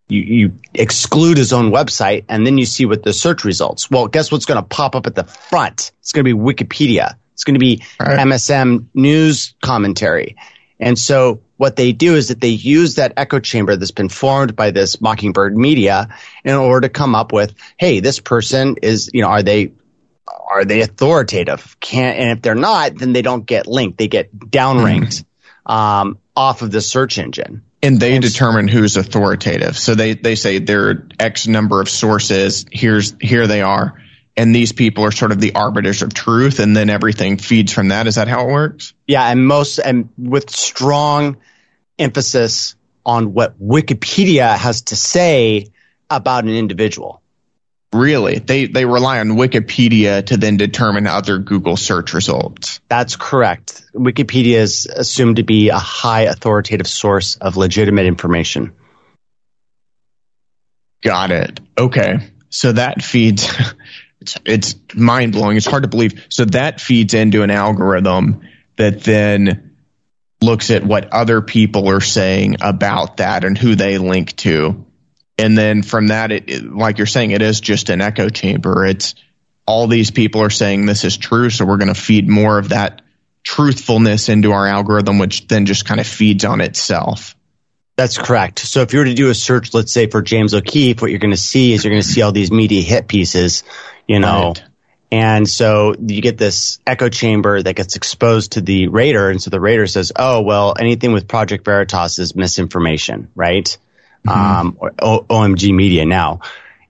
[0.09, 3.91] you exclude his own website and then you see what the search results.
[3.91, 5.93] Well, guess what's going to pop up at the front?
[6.01, 7.17] It's going to be Wikipedia.
[7.33, 8.19] It's going to be right.
[8.19, 10.37] MSN news commentary.
[10.79, 14.57] And so what they do is that they use that echo chamber that's been formed
[14.57, 16.09] by this Mockingbird media
[16.45, 19.73] in order to come up with, hey, this person is, you know, are they
[20.49, 21.79] are they authoritative?
[21.81, 23.99] Can't and if they're not, then they don't get linked.
[23.99, 25.25] They get downranked.
[25.25, 25.73] Mm-hmm.
[25.73, 27.65] Um, off of the search engine.
[27.83, 29.77] And they and determine who's authoritative.
[29.77, 32.67] So they, they say there are X number of sources.
[32.71, 34.01] Here's, here they are.
[34.37, 36.59] And these people are sort of the arbiters of truth.
[36.59, 38.07] And then everything feeds from that.
[38.07, 38.93] Is that how it works?
[39.07, 39.27] Yeah.
[39.27, 41.39] And most, and with strong
[41.99, 45.69] emphasis on what Wikipedia has to say
[46.11, 47.23] about an individual.
[47.93, 48.41] Really?
[48.41, 52.81] They they rely on Wikipedia to then determine other Google search results.
[52.89, 53.85] That's correct.
[53.95, 58.75] Wikipedia is assumed to be a high authoritative source of legitimate information.
[61.03, 61.61] Got it.
[61.79, 62.19] Okay.
[62.51, 63.49] So that feeds
[64.21, 65.57] it's it's mind blowing.
[65.57, 66.27] It's hard to believe.
[66.31, 69.77] So that feeds into an algorithm that then
[70.41, 74.87] looks at what other people are saying about that and who they link to
[75.39, 78.87] and then from that, it, it, like you're saying, it is just an echo chamber.
[78.87, 79.15] It's
[79.67, 82.71] all these people are saying this is true, so we're going to feed more of
[82.71, 83.03] that
[83.43, 87.37] truthfulness into our algorithm, which then just kind of feeds on itself.
[87.97, 88.59] That's correct.
[88.59, 91.19] So if you were to do a search, let's say for James O'Keefe, what you're
[91.21, 93.65] going to see is you're going to see all these media hit pieces,
[94.07, 94.49] you know.
[94.49, 94.65] Right.
[95.11, 99.31] And so you get this echo chamber that gets exposed to the rater.
[99.31, 103.79] And so the rater says, oh, well, anything with Project Veritas is misinformation, right?
[104.27, 104.61] mm-hmm.
[104.61, 106.41] um, or o- OMG Media now.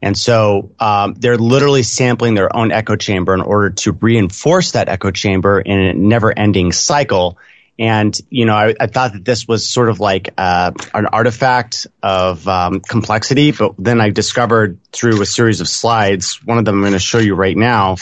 [0.03, 4.89] And so um, they're literally sampling their own echo chamber in order to reinforce that
[4.89, 7.39] echo chamber in a never ending cycle.
[7.79, 11.87] And, you know, I, I, thought that this was sort of like uh, an artifact
[12.03, 16.77] of um, complexity, but then I discovered through a series of slides, one of them
[16.77, 17.97] I'm going to show you right now,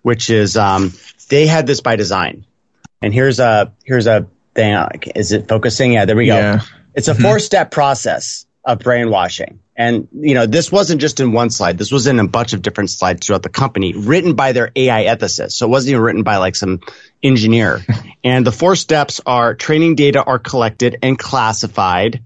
[0.00, 0.94] which is um,
[1.28, 2.46] they had this by design.
[3.02, 4.82] And here's a here's a thing.
[5.14, 5.92] Is it focusing?
[5.92, 6.36] Yeah, there we go.
[6.36, 6.60] Yeah.
[6.94, 7.22] It's a mm-hmm.
[7.22, 9.60] four step process of brainwashing.
[9.74, 11.78] And, you know, this wasn't just in one slide.
[11.78, 15.04] This was in a bunch of different slides throughout the company written by their AI
[15.04, 15.52] ethicists.
[15.52, 16.80] So it wasn't even written by like some
[17.22, 17.80] engineer.
[18.24, 22.24] and the four steps are training data are collected and classified.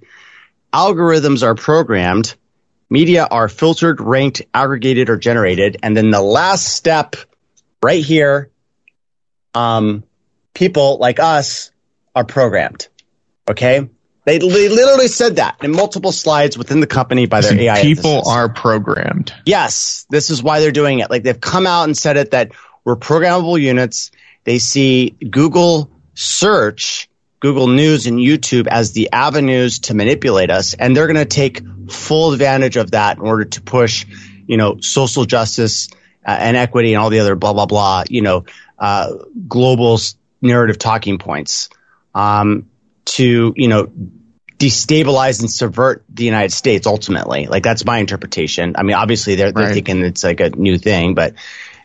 [0.73, 2.35] Algorithms are programmed.
[2.91, 5.77] Media are filtered, ranked, aggregated, or generated.
[5.83, 7.15] And then the last step
[7.81, 8.51] right here,
[9.55, 10.03] um,
[10.55, 11.71] people like us
[12.17, 12.89] are programmed.
[13.49, 13.89] Okay.
[14.25, 17.83] They, they literally said that in multiple slides within the company by their AI.
[17.83, 19.35] People are programmed.
[19.47, 21.11] Yes, this is why they're doing it.
[21.11, 22.53] Like they've come out and said it that
[22.85, 24.13] we're programmable units.
[24.45, 27.09] They see Google search,
[27.41, 31.63] Google News, and YouTube as the avenues to manipulate us, and they're going to take
[31.91, 34.07] full advantage of that in order to push,
[34.47, 35.89] you know, social justice
[36.25, 38.45] uh, and equity and all the other blah blah blah, you know,
[38.79, 39.15] uh,
[39.49, 39.99] global
[40.41, 41.69] narrative talking points
[42.15, 42.69] um,
[43.05, 43.91] to you know
[44.59, 47.47] destabilize and subvert the United States ultimately.
[47.47, 48.77] Like that's my interpretation.
[48.77, 49.75] I mean, obviously they're, they're right.
[49.75, 51.35] thinking it's like a new thing, but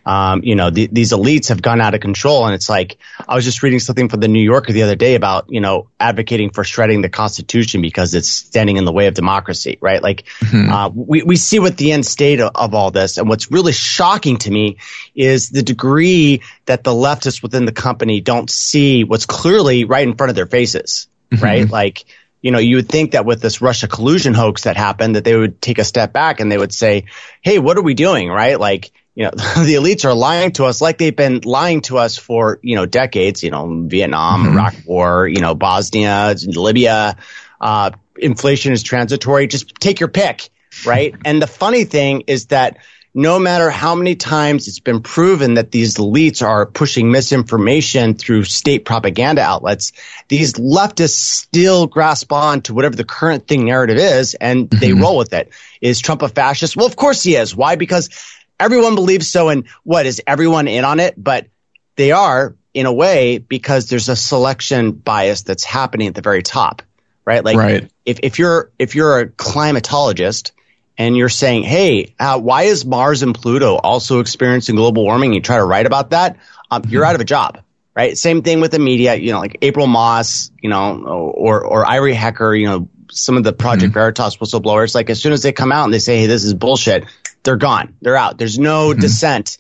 [0.08, 2.46] um, you know, the, these elites have gone out of control.
[2.46, 2.98] And it's like,
[3.28, 5.90] I was just reading something from the New Yorker the other day about, you know,
[6.00, 10.02] advocating for shredding the Constitution because it's standing in the way of democracy, right?
[10.02, 10.72] Like, mm-hmm.
[10.72, 13.18] uh, we, we see what the end state of, of all this.
[13.18, 14.78] And what's really shocking to me
[15.14, 20.16] is the degree that the leftists within the company don't see what's clearly right in
[20.16, 21.44] front of their faces, mm-hmm.
[21.44, 21.70] right?
[21.70, 22.06] Like,
[22.42, 25.36] you know, you would think that with this Russia collusion hoax that happened, that they
[25.36, 27.06] would take a step back and they would say,
[27.42, 28.30] Hey, what are we doing?
[28.30, 28.58] Right?
[28.58, 32.18] Like, you know, the elites are lying to us like they've been lying to us
[32.18, 34.54] for, you know, decades, you know, Vietnam, mm-hmm.
[34.54, 37.18] Iraq war, you know, Bosnia, Libya,
[37.60, 39.48] uh, inflation is transitory.
[39.48, 40.50] Just take your pick,
[40.86, 41.16] right?
[41.26, 42.78] and the funny thing is that
[43.16, 48.44] no matter how many times it's been proven that these elites are pushing misinformation through
[48.44, 49.94] state propaganda outlets,
[50.28, 54.80] these leftists still grasp on to whatever the current thing narrative is and mm-hmm.
[54.80, 55.50] they roll with it.
[55.82, 56.78] Is Trump a fascist?
[56.78, 57.56] Well, of course he is.
[57.56, 57.76] Why?
[57.76, 58.12] Because
[58.60, 59.50] everyone believes so.
[59.50, 61.14] And what is everyone in on it?
[61.22, 61.48] But
[61.96, 66.44] they are in a way because there's a selection bias that's happening at the very
[66.44, 66.84] top,
[67.26, 67.44] right?
[67.44, 67.92] Like right.
[68.06, 70.52] if, if you're, if you're a climatologist
[70.98, 75.34] and you're saying, Hey, uh, why is Mars and Pluto also experiencing global warming?
[75.34, 76.38] You try to write about that.
[76.70, 77.62] Um, you're out of a job,
[77.96, 78.18] right?
[78.18, 82.14] Same thing with the media, you know, like April Moss, you know, or, or Ivory
[82.14, 83.94] Hecker, you know, some of the Project mm-hmm.
[83.94, 86.54] Veritas whistleblowers, like as soon as they come out and they say, Hey, this is
[86.54, 87.06] bullshit,
[87.44, 87.96] they're gone.
[88.02, 88.38] They're out.
[88.38, 89.00] There's no mm-hmm.
[89.00, 89.58] dissent.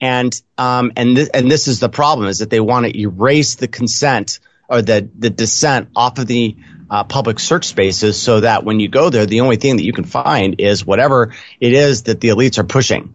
[0.00, 3.56] And, um, and, th- and this is the problem is that they want to erase
[3.56, 6.56] the consent or the, the dissent off of the
[6.90, 9.92] uh, public search spaces so that when you go there, the only thing that you
[9.92, 13.14] can find is whatever it is that the elites are pushing.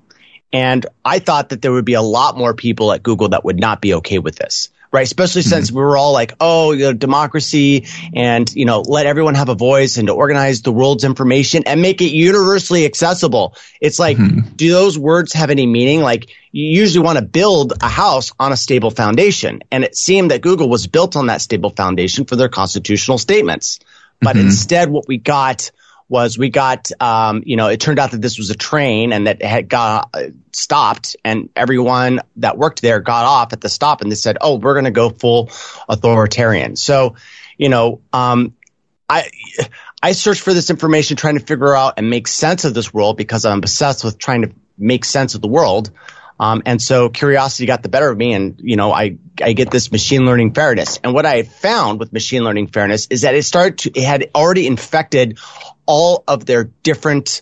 [0.51, 3.59] And I thought that there would be a lot more people at Google that would
[3.59, 5.03] not be okay with this right?
[5.03, 5.49] Especially mm-hmm.
[5.49, 9.49] since we were all like, oh, you know, democracy and, you know, let everyone have
[9.49, 13.57] a voice and to organize the world's information and make it universally accessible.
[13.81, 14.55] It's like, mm-hmm.
[14.55, 16.01] do those words have any meaning?
[16.01, 19.63] Like you usually want to build a house on a stable foundation.
[19.71, 23.79] And it seemed that Google was built on that stable foundation for their constitutional statements.
[24.21, 24.45] But mm-hmm.
[24.45, 25.71] instead, what we got
[26.13, 29.25] was we got, um, you know, it turned out that this was a train and
[29.25, 33.67] that it had got uh, stopped and everyone that worked there got off at the
[33.67, 35.49] stop and they said, oh, we're going to go full
[35.89, 36.75] authoritarian.
[36.75, 37.15] So,
[37.57, 38.55] you know, um,
[39.09, 39.31] I,
[40.03, 43.17] I searched for this information trying to figure out and make sense of this world
[43.17, 45.89] because I'm obsessed with trying to make sense of the world.
[46.43, 49.71] Um, and so curiosity got the better of me and, you know, I, I get
[49.71, 50.99] this machine learning fairness.
[51.01, 54.29] And what I found with machine learning fairness is that it started to, it had
[54.35, 55.39] already infected
[55.85, 57.41] all of their different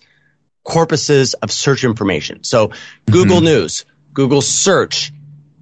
[0.64, 2.44] corpuses of search information.
[2.44, 3.12] So mm-hmm.
[3.12, 5.12] Google News, Google Search,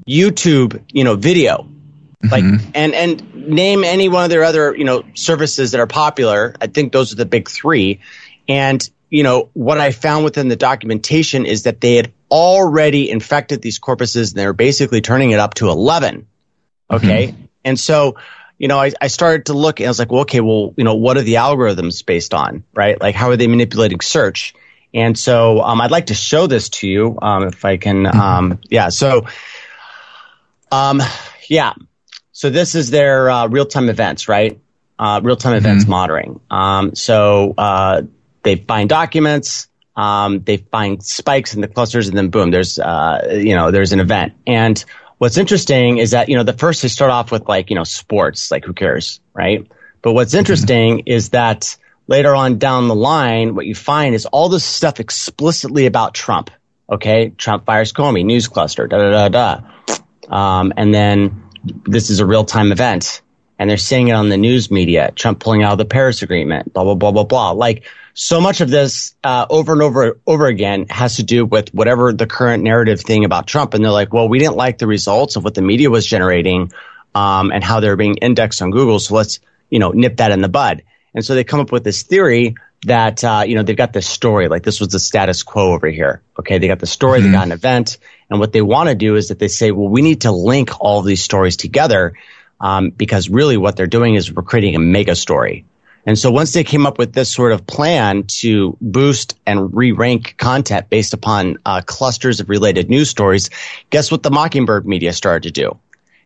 [0.06, 1.66] YouTube, you know, video,
[2.22, 2.30] mm-hmm.
[2.30, 2.44] like,
[2.76, 6.56] and, and name any one of their other, you know, services that are popular.
[6.60, 8.02] I think those are the big three.
[8.50, 13.62] And, you know, what I found within the documentation is that they had already infected
[13.62, 16.28] these corpuses and they're basically turning it up to 11.
[16.92, 17.28] Okay.
[17.28, 17.46] Mm-hmm.
[17.66, 18.16] And so
[18.60, 20.84] you know, I, I started to look and I was like, well, okay, well, you
[20.84, 23.00] know, what are the algorithms based on, right?
[23.00, 24.54] Like, how are they manipulating search?
[24.94, 28.20] And so, um, I'd like to show this to you, um, if I can, mm-hmm.
[28.20, 28.90] um, yeah.
[28.90, 29.28] So,
[30.72, 31.02] um,
[31.48, 31.74] yeah.
[32.34, 34.60] So this is their uh, real-time events, right?
[34.98, 35.66] Uh, real-time mm-hmm.
[35.66, 36.42] events monitoring.
[36.50, 38.02] Um, so uh,
[38.44, 43.40] they find documents, um, they find spikes in the clusters, and then boom, there's uh,
[43.42, 44.34] you know there's an event.
[44.48, 44.84] And
[45.20, 47.84] what's interesting is that, you know, the first they start off with like, you know,
[47.84, 49.70] sports, like who cares, right?
[50.02, 50.40] But what's mm-hmm.
[50.40, 51.08] interesting mm-hmm.
[51.08, 51.78] is that
[52.08, 56.50] later on down the line, what you find is all this stuff explicitly about Trump.
[56.92, 57.30] Okay.
[57.30, 60.36] Trump fires Comey, news cluster, da da da da.
[60.36, 63.22] Um, and then this is a real time event
[63.60, 66.74] and they're seeing it on the news media, Trump pulling out of the Paris agreement,
[66.74, 67.52] blah, blah, blah, blah, blah.
[67.52, 67.84] Like
[68.22, 72.12] so much of this uh, over and over over again has to do with whatever
[72.12, 73.74] the current narrative thing about Trump.
[73.74, 76.74] And they're like, well, we didn't like the results of what the media was generating
[77.16, 79.00] um, and how they're being indexed on Google.
[79.00, 79.40] So let's
[79.70, 80.84] you know nip that in the bud.
[81.14, 84.08] And so they come up with this theory that uh, you know they've got this
[84.08, 86.22] story like this was the status quo over here.
[86.38, 87.32] Okay, they got the story, mm-hmm.
[87.32, 88.00] they got an event,
[88.30, 90.72] and what they want to do is that they say, well, we need to link
[90.82, 92.16] all these stories together
[92.60, 95.64] um, because really what they're doing is we're creating a mega story.
[96.10, 100.38] And so once they came up with this sort of plan to boost and re-rank
[100.38, 103.52] content based upon uh, clusters of related news stories,
[103.92, 105.78] guess what the Mockingbird media started to do?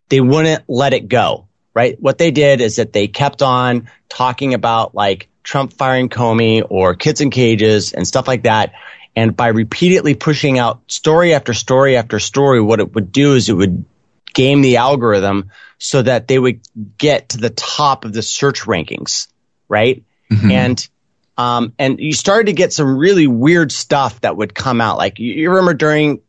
[0.08, 1.48] They wouldn't let it go.
[1.74, 2.00] right?
[2.00, 6.94] What they did is that they kept on talking about like Trump firing Comey or
[6.94, 8.72] kids in cages and stuff like that.
[9.14, 13.50] And by repeatedly pushing out story after story after story, what it would do is
[13.50, 13.84] it would
[14.32, 16.60] game the algorithm so that they would
[16.96, 19.28] get to the top of the search rankings,
[19.68, 20.02] right?
[20.30, 20.50] Mm-hmm.
[20.50, 20.88] And
[21.36, 24.98] um, and you started to get some really weird stuff that would come out.
[24.98, 26.20] Like you remember during,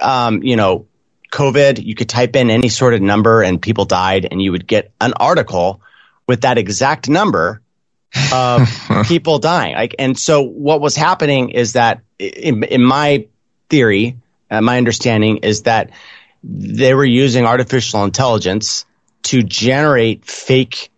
[0.00, 0.86] um, you know,
[1.30, 4.66] COVID, you could type in any sort of number and people died, and you would
[4.66, 5.82] get an article
[6.26, 7.60] with that exact number
[8.32, 8.68] of
[9.06, 9.74] people dying.
[9.74, 13.26] Like, and so what was happening is that, in, in my
[13.68, 14.16] theory,
[14.50, 15.90] uh, my understanding is that
[16.42, 18.86] they were using artificial intelligence
[19.24, 20.90] to generate fake,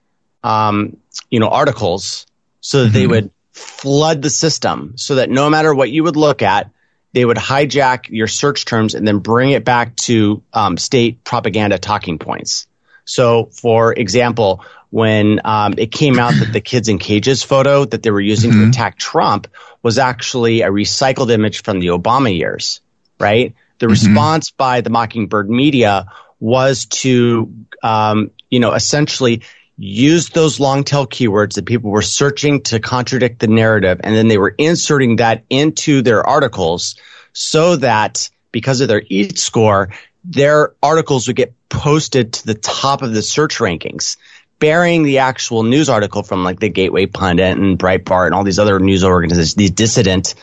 [0.42, 0.96] um,
[1.30, 2.26] you know, articles
[2.60, 2.94] so that mm-hmm.
[2.94, 6.70] they would flood the system so that no matter what you would look at,
[7.12, 11.78] they would hijack your search terms and then bring it back to um, state propaganda
[11.78, 12.66] talking points.
[13.06, 18.02] So, for example, when um, it came out that the kids in cages photo that
[18.02, 18.64] they were using mm-hmm.
[18.64, 19.48] to attack Trump
[19.82, 22.80] was actually a recycled image from the Obama years,
[23.18, 23.54] right?
[23.78, 23.92] The mm-hmm.
[23.92, 29.42] response by the Mockingbird media was to, um, you know, essentially
[29.76, 34.28] used those long tail keywords that people were searching to contradict the narrative, and then
[34.28, 36.96] they were inserting that into their articles
[37.32, 39.90] so that because of their EAT score,
[40.24, 44.16] their articles would get posted to the top of the search rankings,
[44.58, 48.58] burying the actual news article from like the Gateway Pundit and Breitbart and all these
[48.58, 50.34] other news organizations, these dissident,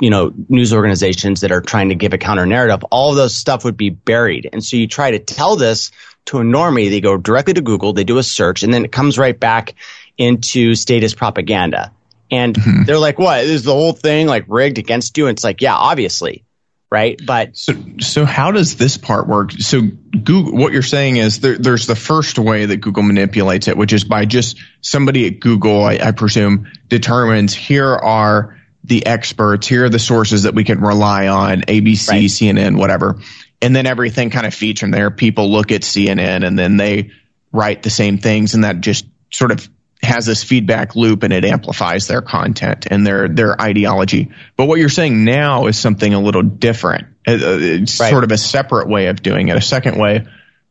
[0.00, 2.84] you know, news organizations that are trying to give a counter narrative.
[2.90, 4.50] All of those stuff would be buried.
[4.52, 5.92] And so you try to tell this
[6.26, 8.92] to a normie, they go directly to Google, they do a search, and then it
[8.92, 9.74] comes right back
[10.16, 11.92] into status propaganda.
[12.30, 12.84] And mm-hmm.
[12.84, 13.44] they're like, what?
[13.44, 15.26] Is the whole thing like rigged against you?
[15.26, 16.44] And it's like, yeah, obviously.
[16.90, 17.18] Right.
[17.24, 19.52] But so, so how does this part work?
[19.52, 23.78] So Google, what you're saying is there, there's the first way that Google manipulates it,
[23.78, 29.66] which is by just somebody at Google, I, I presume, determines here are the experts,
[29.66, 32.24] here are the sources that we can rely on, ABC, right.
[32.24, 33.18] CNN, whatever
[33.62, 35.10] and then everything kind of feeds from there.
[35.10, 37.12] People look at CNN and then they
[37.52, 39.68] write the same things, and that just sort of
[40.02, 44.32] has this feedback loop and it amplifies their content and their their ideology.
[44.56, 47.06] But what you're saying now is something a little different.
[47.26, 48.10] Uh, uh, it's right.
[48.10, 49.56] sort of a separate way of doing it.
[49.56, 50.26] A second way,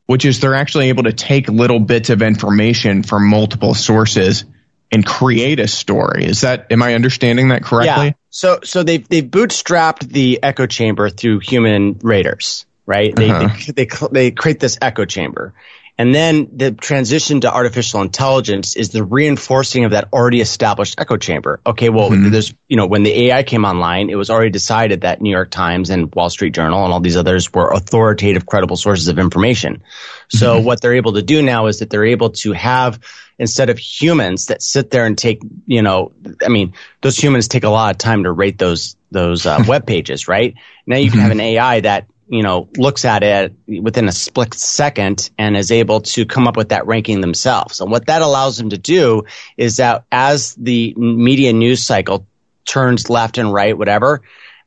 [0.06, 4.44] which is they're actually able to take little bits of information from multiple sources
[4.92, 6.26] and create a story.
[6.26, 8.08] Is that am I understanding that correctly?
[8.08, 8.14] Yeah.
[8.32, 13.16] So so they've they've bootstrapped the echo chamber through human raters right?
[13.16, 13.72] They, uh-huh.
[13.74, 15.54] they, they, they create this echo chamber.
[16.02, 21.18] And then the transition to artificial intelligence is the reinforcing of that already established echo
[21.18, 21.62] chamber.
[21.64, 22.32] Okay, well, mm-hmm.
[22.32, 25.52] there's, you know, when the AI came online, it was already decided that New York
[25.52, 29.84] Times and Wall Street Journal and all these others were authoritative, credible sources of information.
[30.30, 30.66] So mm-hmm.
[30.66, 33.00] what they're able to do now is that they're able to have,
[33.38, 36.14] instead of humans that sit there and take, you know,
[36.44, 39.86] I mean, those humans take a lot of time to rate those, those uh, web
[39.86, 40.56] pages, right?
[40.88, 41.22] Now you can mm-hmm.
[41.22, 45.72] have an AI that you know, looks at it within a split second and is
[45.72, 47.82] able to come up with that ranking themselves.
[47.82, 49.24] And what that allows them to do
[49.58, 52.26] is that as the media news cycle
[52.66, 54.22] turns left and right, whatever,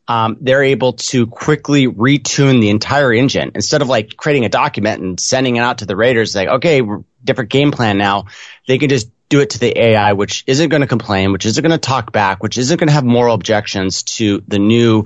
[0.06, 5.02] um, they're able to quickly retune the entire engine instead of like creating a document
[5.02, 6.82] and sending it out to the raters like okay
[7.22, 8.26] different game plan now
[8.68, 11.62] they can just do it to the ai which isn't going to complain which isn't
[11.62, 15.04] going to talk back which isn't going to have moral objections to the new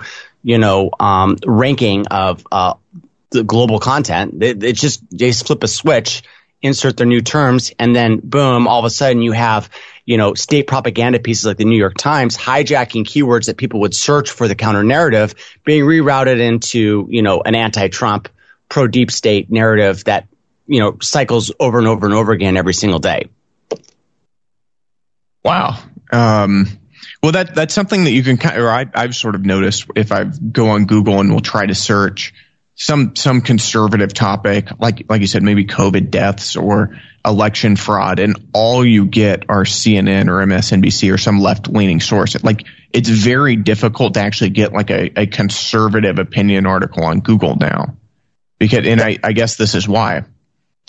[0.48, 2.72] you know, um, ranking of uh,
[3.28, 4.42] the global content.
[4.42, 6.22] It, it's just they flip a switch,
[6.62, 9.68] insert their new terms, and then boom, all of a sudden you have
[10.06, 13.94] you know state propaganda pieces like the New York Times hijacking keywords that people would
[13.94, 15.34] search for the counter narrative
[15.64, 18.30] being rerouted into you know an anti-Trump,
[18.70, 20.28] pro deep state narrative that
[20.66, 23.28] you know cycles over and over and over again every single day.
[25.44, 25.78] Wow.
[26.10, 26.68] Um,
[27.22, 29.86] well, that that's something that you can kind of, or I, I've sort of noticed
[29.96, 32.32] if I go on Google and will try to search
[32.78, 38.50] some some conservative topic, like like you said, maybe COVID deaths or election fraud, and
[38.54, 42.42] all you get are CNN or MSNBC or some left leaning source.
[42.42, 47.56] Like it's very difficult to actually get like a, a conservative opinion article on Google
[47.56, 47.96] now,
[48.58, 50.22] because and I, I guess this is why.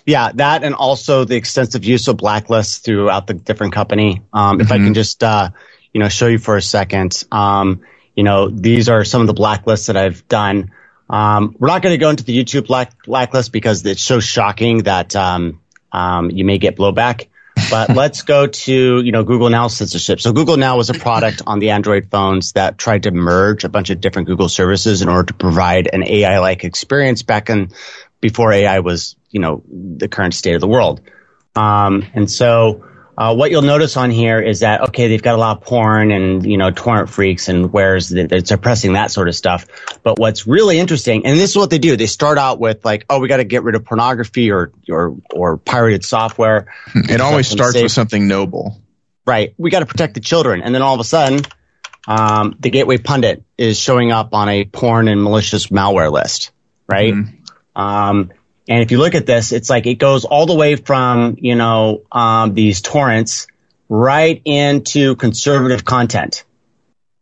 [0.05, 4.21] Yeah, that and also the extensive use of blacklists throughout the different company.
[4.31, 4.61] Um, mm-hmm.
[4.61, 4.93] If I can mm-hmm.
[4.93, 5.49] just uh,
[5.93, 7.23] you know, show you for a second.
[7.31, 7.81] Um,
[8.15, 10.71] you know, these are some of the blacklists that I've done.
[11.09, 14.83] Um, we're not going to go into the YouTube black, blacklist because it's so shocking
[14.83, 15.61] that um,
[15.91, 17.27] um, you may get blowback.
[17.69, 20.21] But let's go to you know Google Now censorship.
[20.21, 23.69] So Google Now was a product on the Android phones that tried to merge a
[23.69, 27.71] bunch of different Google services in order to provide an AI-like experience back in
[28.21, 31.01] before AI was you know the current state of the world.
[31.55, 32.85] Um, and so
[33.19, 36.09] uh, what you'll notice on here is that okay, they've got a lot of porn
[36.09, 39.65] and you know torrent freaks and where's they're suppressing that sort of stuff.
[40.03, 43.05] But what's really interesting, and this is what they do, they start out with like,
[43.09, 46.73] oh, we got to get rid of pornography or or or pirated software.
[46.95, 47.83] It always starts safe.
[47.83, 48.81] with something noble,
[49.25, 49.53] right?
[49.57, 51.41] We got to protect the children, and then all of a sudden,
[52.07, 56.51] um, the Gateway Pundit is showing up on a porn and malicious malware list,
[56.87, 57.13] right?
[57.13, 57.81] Mm-hmm.
[57.81, 58.31] Um,
[58.69, 61.55] and if you look at this, it's like it goes all the way from, you
[61.55, 63.47] know, um, these torrents
[63.89, 66.45] right into conservative content.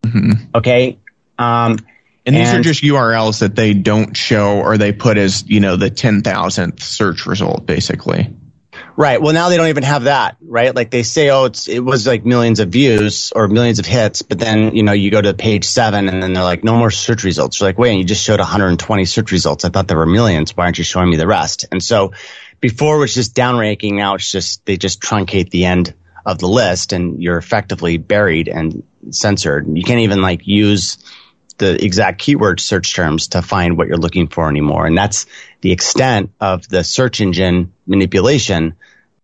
[0.03, 0.49] Mm-hmm.
[0.53, 0.99] Okay.
[1.39, 1.77] Um,
[2.25, 5.61] and these and, are just URLs that they don't show or they put as, you
[5.61, 8.35] know, the 10,000th search result, basically.
[8.99, 9.21] Right.
[9.21, 10.75] Well, now they don't even have that, right?
[10.75, 14.23] Like they say, oh, it's it was like millions of views or millions of hits,
[14.23, 16.89] but then you know you go to page seven and then they're like, no more
[16.89, 17.59] search results.
[17.59, 19.65] You're like, wait, you just showed 120 search results.
[19.65, 20.57] I thought there were millions.
[20.57, 21.65] Why aren't you showing me the rest?
[21.71, 22.13] And so
[22.59, 23.93] before it was just downranking.
[23.93, 25.93] Now it's just they just truncate the end
[26.25, 29.67] of the list, and you're effectively buried and censored.
[29.71, 30.97] You can't even like use
[31.57, 34.85] the exact keyword search terms to find what you're looking for anymore.
[34.85, 35.25] And that's
[35.61, 38.75] the extent of the search engine manipulation.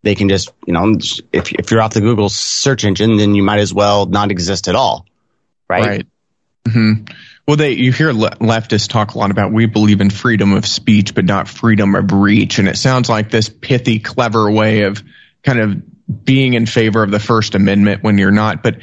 [0.02, 0.98] They can just, you know,
[1.32, 4.68] if, if you're off the Google search engine, then you might as well not exist
[4.68, 5.06] at all.
[5.70, 5.86] Right.
[5.86, 6.08] Right.
[6.68, 7.14] Mm-hmm.
[7.48, 10.66] Well, they, you hear le- leftists talk a lot about we believe in freedom of
[10.66, 12.60] speech, but not freedom of reach.
[12.60, 15.04] And it sounds like this pithy, clever way of
[15.44, 18.64] kind of being in favor of the First Amendment when you're not.
[18.64, 18.78] But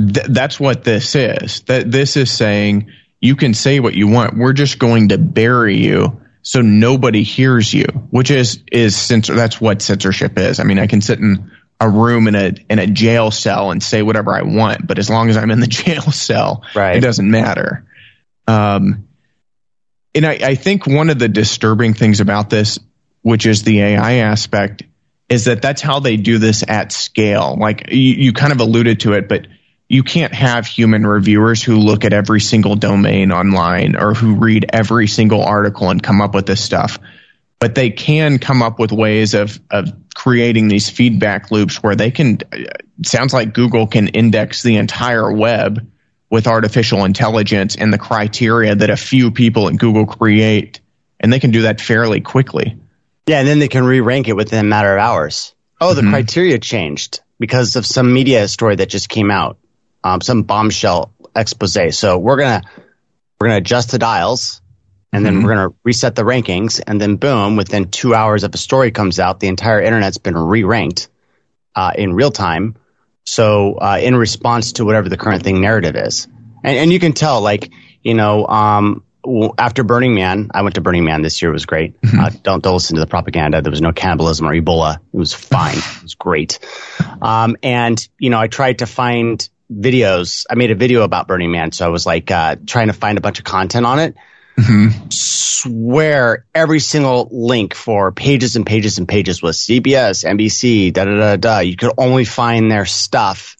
[0.00, 1.62] th- that's what this is.
[1.62, 2.90] That this is saying
[3.20, 4.36] you can say what you want.
[4.36, 9.34] We're just going to bury you so nobody hears you, which is is censor.
[9.34, 10.58] That's what censorship is.
[10.58, 13.82] I mean, I can sit in a room in a in a jail cell and
[13.82, 16.96] say whatever I want, but as long as I'm in the jail cell, right.
[16.96, 17.86] it doesn't matter.
[18.46, 19.08] Um,
[20.14, 22.78] and I, I think one of the disturbing things about this,
[23.22, 24.82] which is the AI aspect,
[25.28, 27.56] is that that's how they do this at scale.
[27.56, 29.46] Like you, you kind of alluded to it, but
[29.90, 34.66] you can't have human reviewers who look at every single domain online or who read
[34.72, 36.96] every single article and come up with this stuff.
[37.58, 42.12] But they can come up with ways of, of creating these feedback loops where they
[42.12, 42.38] can,
[43.04, 45.90] sounds like Google can index the entire web
[46.30, 50.80] with artificial intelligence and the criteria that a few people at Google create.
[51.18, 52.78] And they can do that fairly quickly.
[53.26, 55.52] Yeah, and then they can re rank it within a matter of hours.
[55.80, 56.10] Oh, the mm-hmm.
[56.10, 59.58] criteria changed because of some media story that just came out
[60.04, 61.98] um, some bombshell expose.
[61.98, 62.62] So we're gonna
[63.40, 64.60] we're gonna adjust the dials,
[65.12, 65.44] and then mm-hmm.
[65.44, 69.20] we're gonna reset the rankings, and then boom, within two hours of a story comes
[69.20, 71.08] out, the entire internet's been re-ranked
[71.74, 72.76] uh, in real time.
[73.24, 76.26] So uh, in response to whatever the current thing narrative is,
[76.64, 77.70] and and you can tell, like
[78.02, 79.04] you know, um,
[79.58, 81.50] after Burning Man, I went to Burning Man this year.
[81.50, 82.00] It was great.
[82.00, 82.20] Mm-hmm.
[82.20, 83.62] Uh, don't don't listen to the propaganda.
[83.62, 84.96] There was no cannibalism or Ebola.
[84.96, 85.76] It was fine.
[85.76, 86.58] it was great.
[87.20, 90.46] Um, and you know, I tried to find videos.
[90.50, 93.18] I made a video about Burning Man, so I was like uh, trying to find
[93.18, 94.16] a bunch of content on it.
[94.58, 95.08] Mm-hmm.
[95.10, 101.16] Swear every single link for pages and pages and pages was CBS, NBC, da da
[101.16, 101.58] da da.
[101.60, 103.56] You could only find their stuff,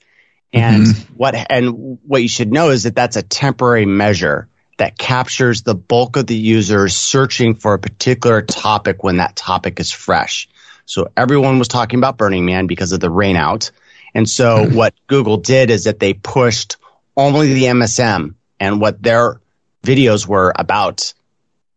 [0.53, 1.15] and mm-hmm.
[1.15, 4.49] what and what you should know is that that's a temporary measure
[4.81, 9.79] that captures the bulk of the users searching for a particular topic when that topic
[9.79, 10.49] is fresh.
[10.87, 13.71] So everyone was talking about Burning Man because of the rainout.
[14.15, 16.77] And so what Google did is that they pushed
[17.17, 19.41] only the MSM and what their
[19.83, 21.15] videos were about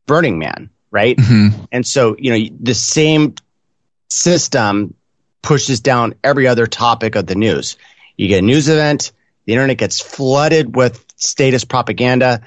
[0.05, 1.17] Burning Man, right?
[1.17, 1.65] Mm-hmm.
[1.71, 3.35] And so, you know, the same
[4.09, 4.95] system
[5.41, 7.77] pushes down every other topic of the news.
[8.17, 9.11] You get a news event,
[9.45, 12.41] the internet gets flooded with status propaganda,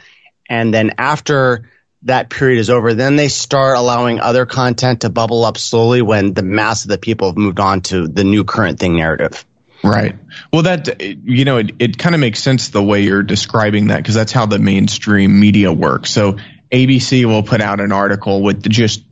[0.49, 1.69] and then after
[2.03, 6.35] that period is over, then they start allowing other content to bubble up slowly when
[6.35, 9.45] the mass of the people have moved on to the new current thing narrative.
[9.83, 10.17] Right.
[10.53, 13.99] Well, that, you know, it, it kind of makes sense the way you're describing that
[13.99, 16.11] because that's how the mainstream media works.
[16.11, 16.39] So
[16.73, 19.03] ABC will put out an article with just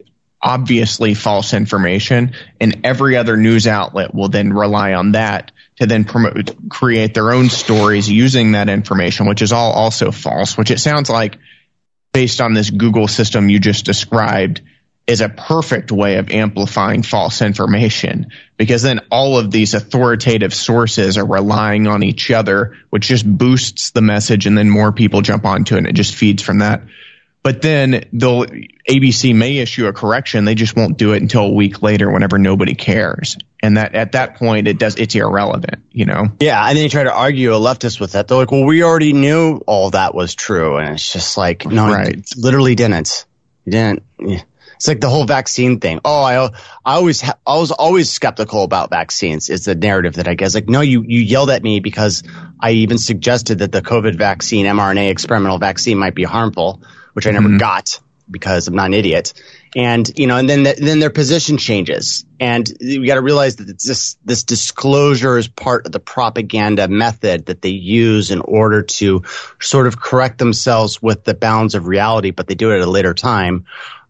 [0.42, 6.04] obviously false information and every other news outlet will then rely on that to then
[6.04, 10.78] promote, create their own stories using that information, which is all also false, which it
[10.78, 11.38] sounds like
[12.12, 14.60] based on this Google system you just described
[15.06, 21.18] is a perfect way of amplifying false information because then all of these authoritative sources
[21.18, 25.44] are relying on each other, which just boosts the message and then more people jump
[25.44, 26.82] onto it and it just feeds from that.
[27.42, 28.46] But then they'll,
[28.88, 30.46] ABC may issue a correction.
[30.46, 33.36] They just won't do it until a week later whenever nobody cares.
[33.62, 36.28] And that at that point, it does, it's irrelevant, you know?
[36.40, 36.66] Yeah.
[36.66, 38.28] And then you try to argue a leftist with that.
[38.28, 40.78] They're like, well, we already knew all that was true.
[40.78, 42.26] And it's just like, no, right.
[42.38, 43.26] literally didn't.
[43.66, 44.02] You didn't.
[44.84, 46.00] It's like the whole vaccine thing.
[46.04, 46.44] Oh, I,
[46.84, 49.48] I always, ha- I was always skeptical about vaccines.
[49.48, 52.22] Is the narrative that I guess like, no, you, you yelled at me because
[52.60, 56.82] I even suggested that the COVID vaccine, mRNA experimental vaccine might be harmful,
[57.14, 57.56] which I never mm-hmm.
[57.56, 57.98] got
[58.30, 59.32] because I'm not an idiot.
[59.74, 62.26] And, you know, and then, the, then their position changes.
[62.38, 67.46] And you got to realize that this, this disclosure is part of the propaganda method
[67.46, 69.22] that they use in order to
[69.60, 72.90] sort of correct themselves with the bounds of reality, but they do it at a
[72.90, 73.64] later time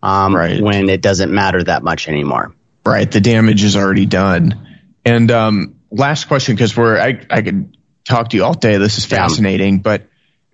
[0.05, 0.61] um, right.
[0.61, 2.55] when it doesn't matter that much anymore.
[2.85, 3.11] Right.
[3.11, 4.79] The damage is already done.
[5.05, 8.77] And um, last question, because we're I, I could talk to you all day.
[8.77, 9.81] This is fascinating, yeah.
[9.83, 10.03] but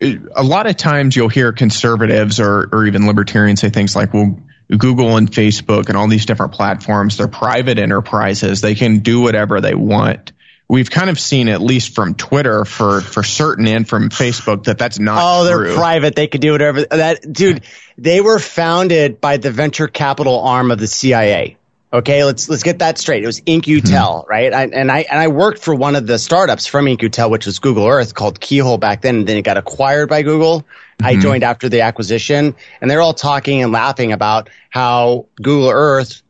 [0.01, 4.41] a lot of times you'll hear conservatives or, or even libertarians say things like, well,
[4.71, 8.61] Google and Facebook and all these different platforms, they're private enterprises.
[8.61, 10.33] They can do whatever they want.
[10.71, 14.79] We've kind of seen, at least from Twitter for, for certain and from Facebook, that
[14.79, 15.75] that's not Oh, they're true.
[15.75, 16.15] private.
[16.15, 16.85] They could do whatever.
[16.85, 17.65] That, dude,
[17.99, 21.57] they were founded by the venture capital arm of the CIA.
[21.93, 23.25] Okay, let's let's get that straight.
[23.25, 24.31] It was In-Q-Tel, mm-hmm.
[24.31, 24.55] right?
[24.55, 27.59] I, and I and I worked for one of the startups from In-Q-Tel, which was
[27.59, 29.17] Google Earth, called Keyhole back then.
[29.17, 30.61] And then it got acquired by Google.
[30.61, 31.07] Mm-hmm.
[31.07, 36.23] I joined after the acquisition, and they're all talking and laughing about how Google Earth,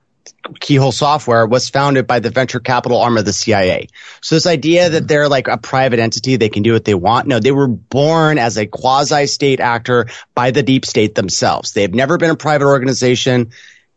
[0.60, 3.88] Keyhole Software, was founded by the venture capital arm of the CIA.
[4.20, 7.26] So this idea that they're like a private entity, they can do what they want.
[7.26, 11.72] No, they were born as a quasi-state actor by the deep state themselves.
[11.72, 13.50] They've never been a private organization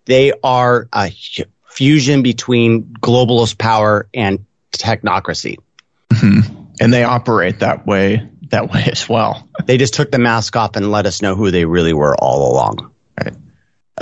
[0.06, 1.12] they are a
[1.66, 5.58] fusion between globalist power and technocracy.
[6.10, 6.64] Mm-hmm.
[6.80, 9.48] And they operate that way that way as well.
[9.66, 12.52] they just took the mask off and let us know who they really were all
[12.54, 12.93] along.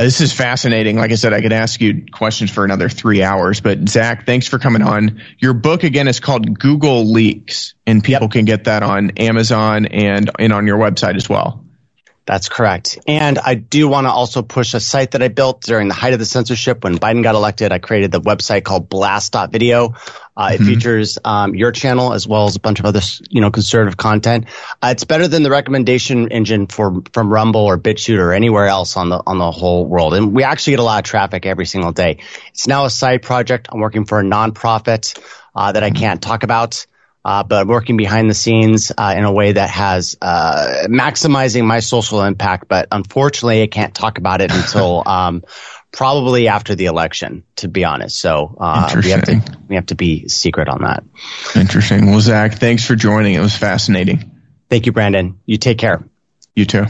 [0.01, 0.95] Uh, this is fascinating.
[0.95, 4.47] Like I said, I could ask you questions for another three hours, but Zach, thanks
[4.47, 5.21] for coming on.
[5.37, 8.31] Your book again is called Google Leaks, and people yep.
[8.31, 11.63] can get that on Amazon and, and on your website as well.
[12.25, 12.99] That's correct.
[13.07, 16.13] And I do want to also push a site that I built during the height
[16.13, 17.71] of the censorship when Biden got elected.
[17.71, 19.95] I created the website called blast.video.
[20.37, 20.53] Uh, mm-hmm.
[20.53, 23.97] It features um, your channel as well as a bunch of other, you know, conservative
[23.97, 24.45] content.
[24.83, 28.97] Uh, it's better than the recommendation engine for from Rumble or BitChute or anywhere else
[28.97, 30.13] on the on the whole world.
[30.13, 32.19] And we actually get a lot of traffic every single day.
[32.49, 33.67] It's now a side project.
[33.71, 35.19] I'm working for a nonprofit
[35.55, 36.85] uh, that I can't talk about
[37.23, 41.79] uh, but working behind the scenes uh, in a way that has uh, maximizing my
[41.79, 42.67] social impact.
[42.67, 45.43] But unfortunately, I can't talk about it until um,
[45.91, 48.19] probably after the election, to be honest.
[48.19, 51.03] So uh, we have to we have to be secret on that.
[51.55, 52.07] Interesting.
[52.07, 53.35] Well, Zach, thanks for joining.
[53.35, 54.31] It was fascinating.
[54.69, 55.39] Thank you, Brandon.
[55.45, 56.03] You take care.
[56.55, 56.85] You too.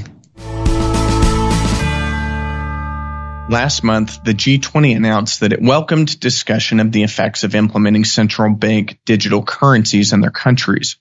[3.51, 8.55] Last month, the G20 announced that it welcomed discussion of the effects of implementing central
[8.55, 10.95] bank digital currencies in their countries.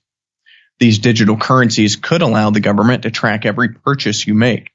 [0.77, 4.71] These digital currencies could allow the government to track every purchase you make.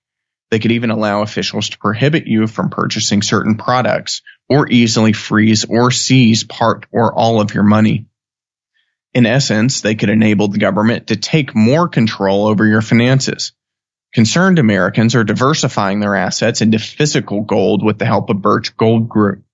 [0.51, 5.67] They could even allow officials to prohibit you from purchasing certain products or easily freeze
[5.67, 8.07] or seize part or all of your money.
[9.13, 13.53] In essence, they could enable the government to take more control over your finances.
[14.17, 19.11] Concerned Americans are diversifying their assets into physical gold with the help of Birch Gold
[19.11, 19.45] Group.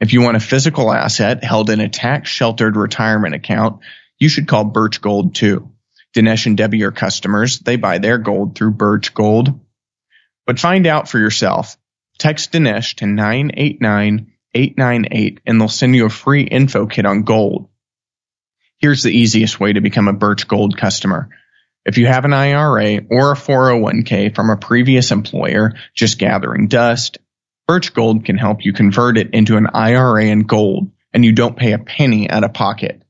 [0.00, 3.80] If you want a physical asset held in a tax sheltered retirement account,
[4.18, 5.70] you should call Birch Gold too.
[6.16, 7.58] Dinesh and Debbie are customers.
[7.58, 9.60] They buy their gold through Birch Gold.
[10.46, 11.76] But find out for yourself.
[12.18, 17.68] Text Dinesh to 989898 and they'll send you a free info kit on gold.
[18.78, 21.28] Here's the easiest way to become a Birch Gold customer.
[21.86, 27.18] If you have an IRA or a 401k from a previous employer just gathering dust,
[27.68, 31.56] Birch Gold can help you convert it into an IRA in gold and you don't
[31.56, 33.04] pay a penny out of pocket.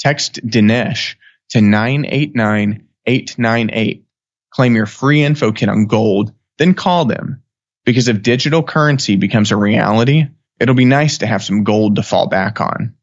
[0.00, 1.14] Text Dinesh
[1.50, 4.04] to 989898.
[4.50, 7.44] Claim your free info kit on gold, then call them.
[7.84, 10.26] Because if digital currency becomes a reality,
[10.58, 12.96] it'll be nice to have some gold to fall back on.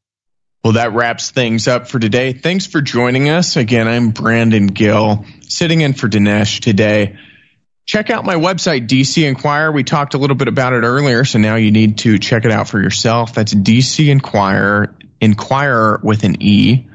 [0.63, 2.33] Well, that wraps things up for today.
[2.33, 3.55] Thanks for joining us.
[3.55, 7.17] Again, I'm Brandon Gill, sitting in for Dinesh today.
[7.85, 9.71] Check out my website, DC Enquirer.
[9.71, 12.51] We talked a little bit about it earlier, so now you need to check it
[12.51, 13.33] out for yourself.
[13.33, 16.89] That's DC Enquirer, Enquirer with an E.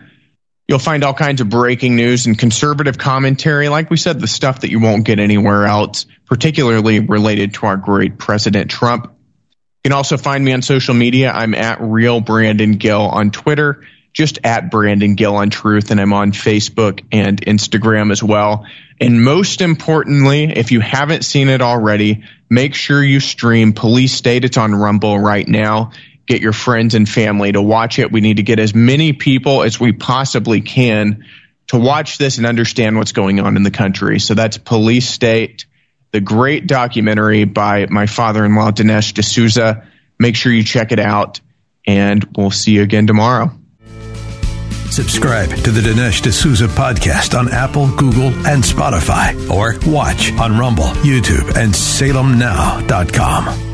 [0.69, 3.71] You'll find all kinds of breaking news and conservative commentary.
[3.71, 7.79] Like we said, the stuff that you won't get anywhere else, particularly related to our
[7.79, 9.14] great President Trump.
[9.85, 11.31] You can also find me on social media.
[11.31, 16.15] I'm at real Brandon Gill on Twitter, just at Brandon Gill on Truth, and I'm
[16.15, 18.65] on Facebook and Instagram as well.
[18.99, 24.47] And most importantly, if you haven't seen it already, make sure you stream Police State.
[24.47, 25.93] It's on Rumble right now.
[26.25, 28.11] Get your friends and family to watch it.
[28.11, 31.27] We need to get as many people as we possibly can
[31.67, 34.19] to watch this and understand what's going on in the country.
[34.19, 35.67] So that's Police State.
[36.15, 39.85] The great documentary by my father in law, Dinesh D'Souza.
[40.17, 41.41] Make sure you check it out,
[41.89, 43.51] and we'll see you again tomorrow.
[44.91, 50.93] Subscribe to the Dinesh D'Souza podcast on Apple, Google, and Spotify, or watch on Rumble,
[51.03, 53.74] YouTube, and salemnow.com.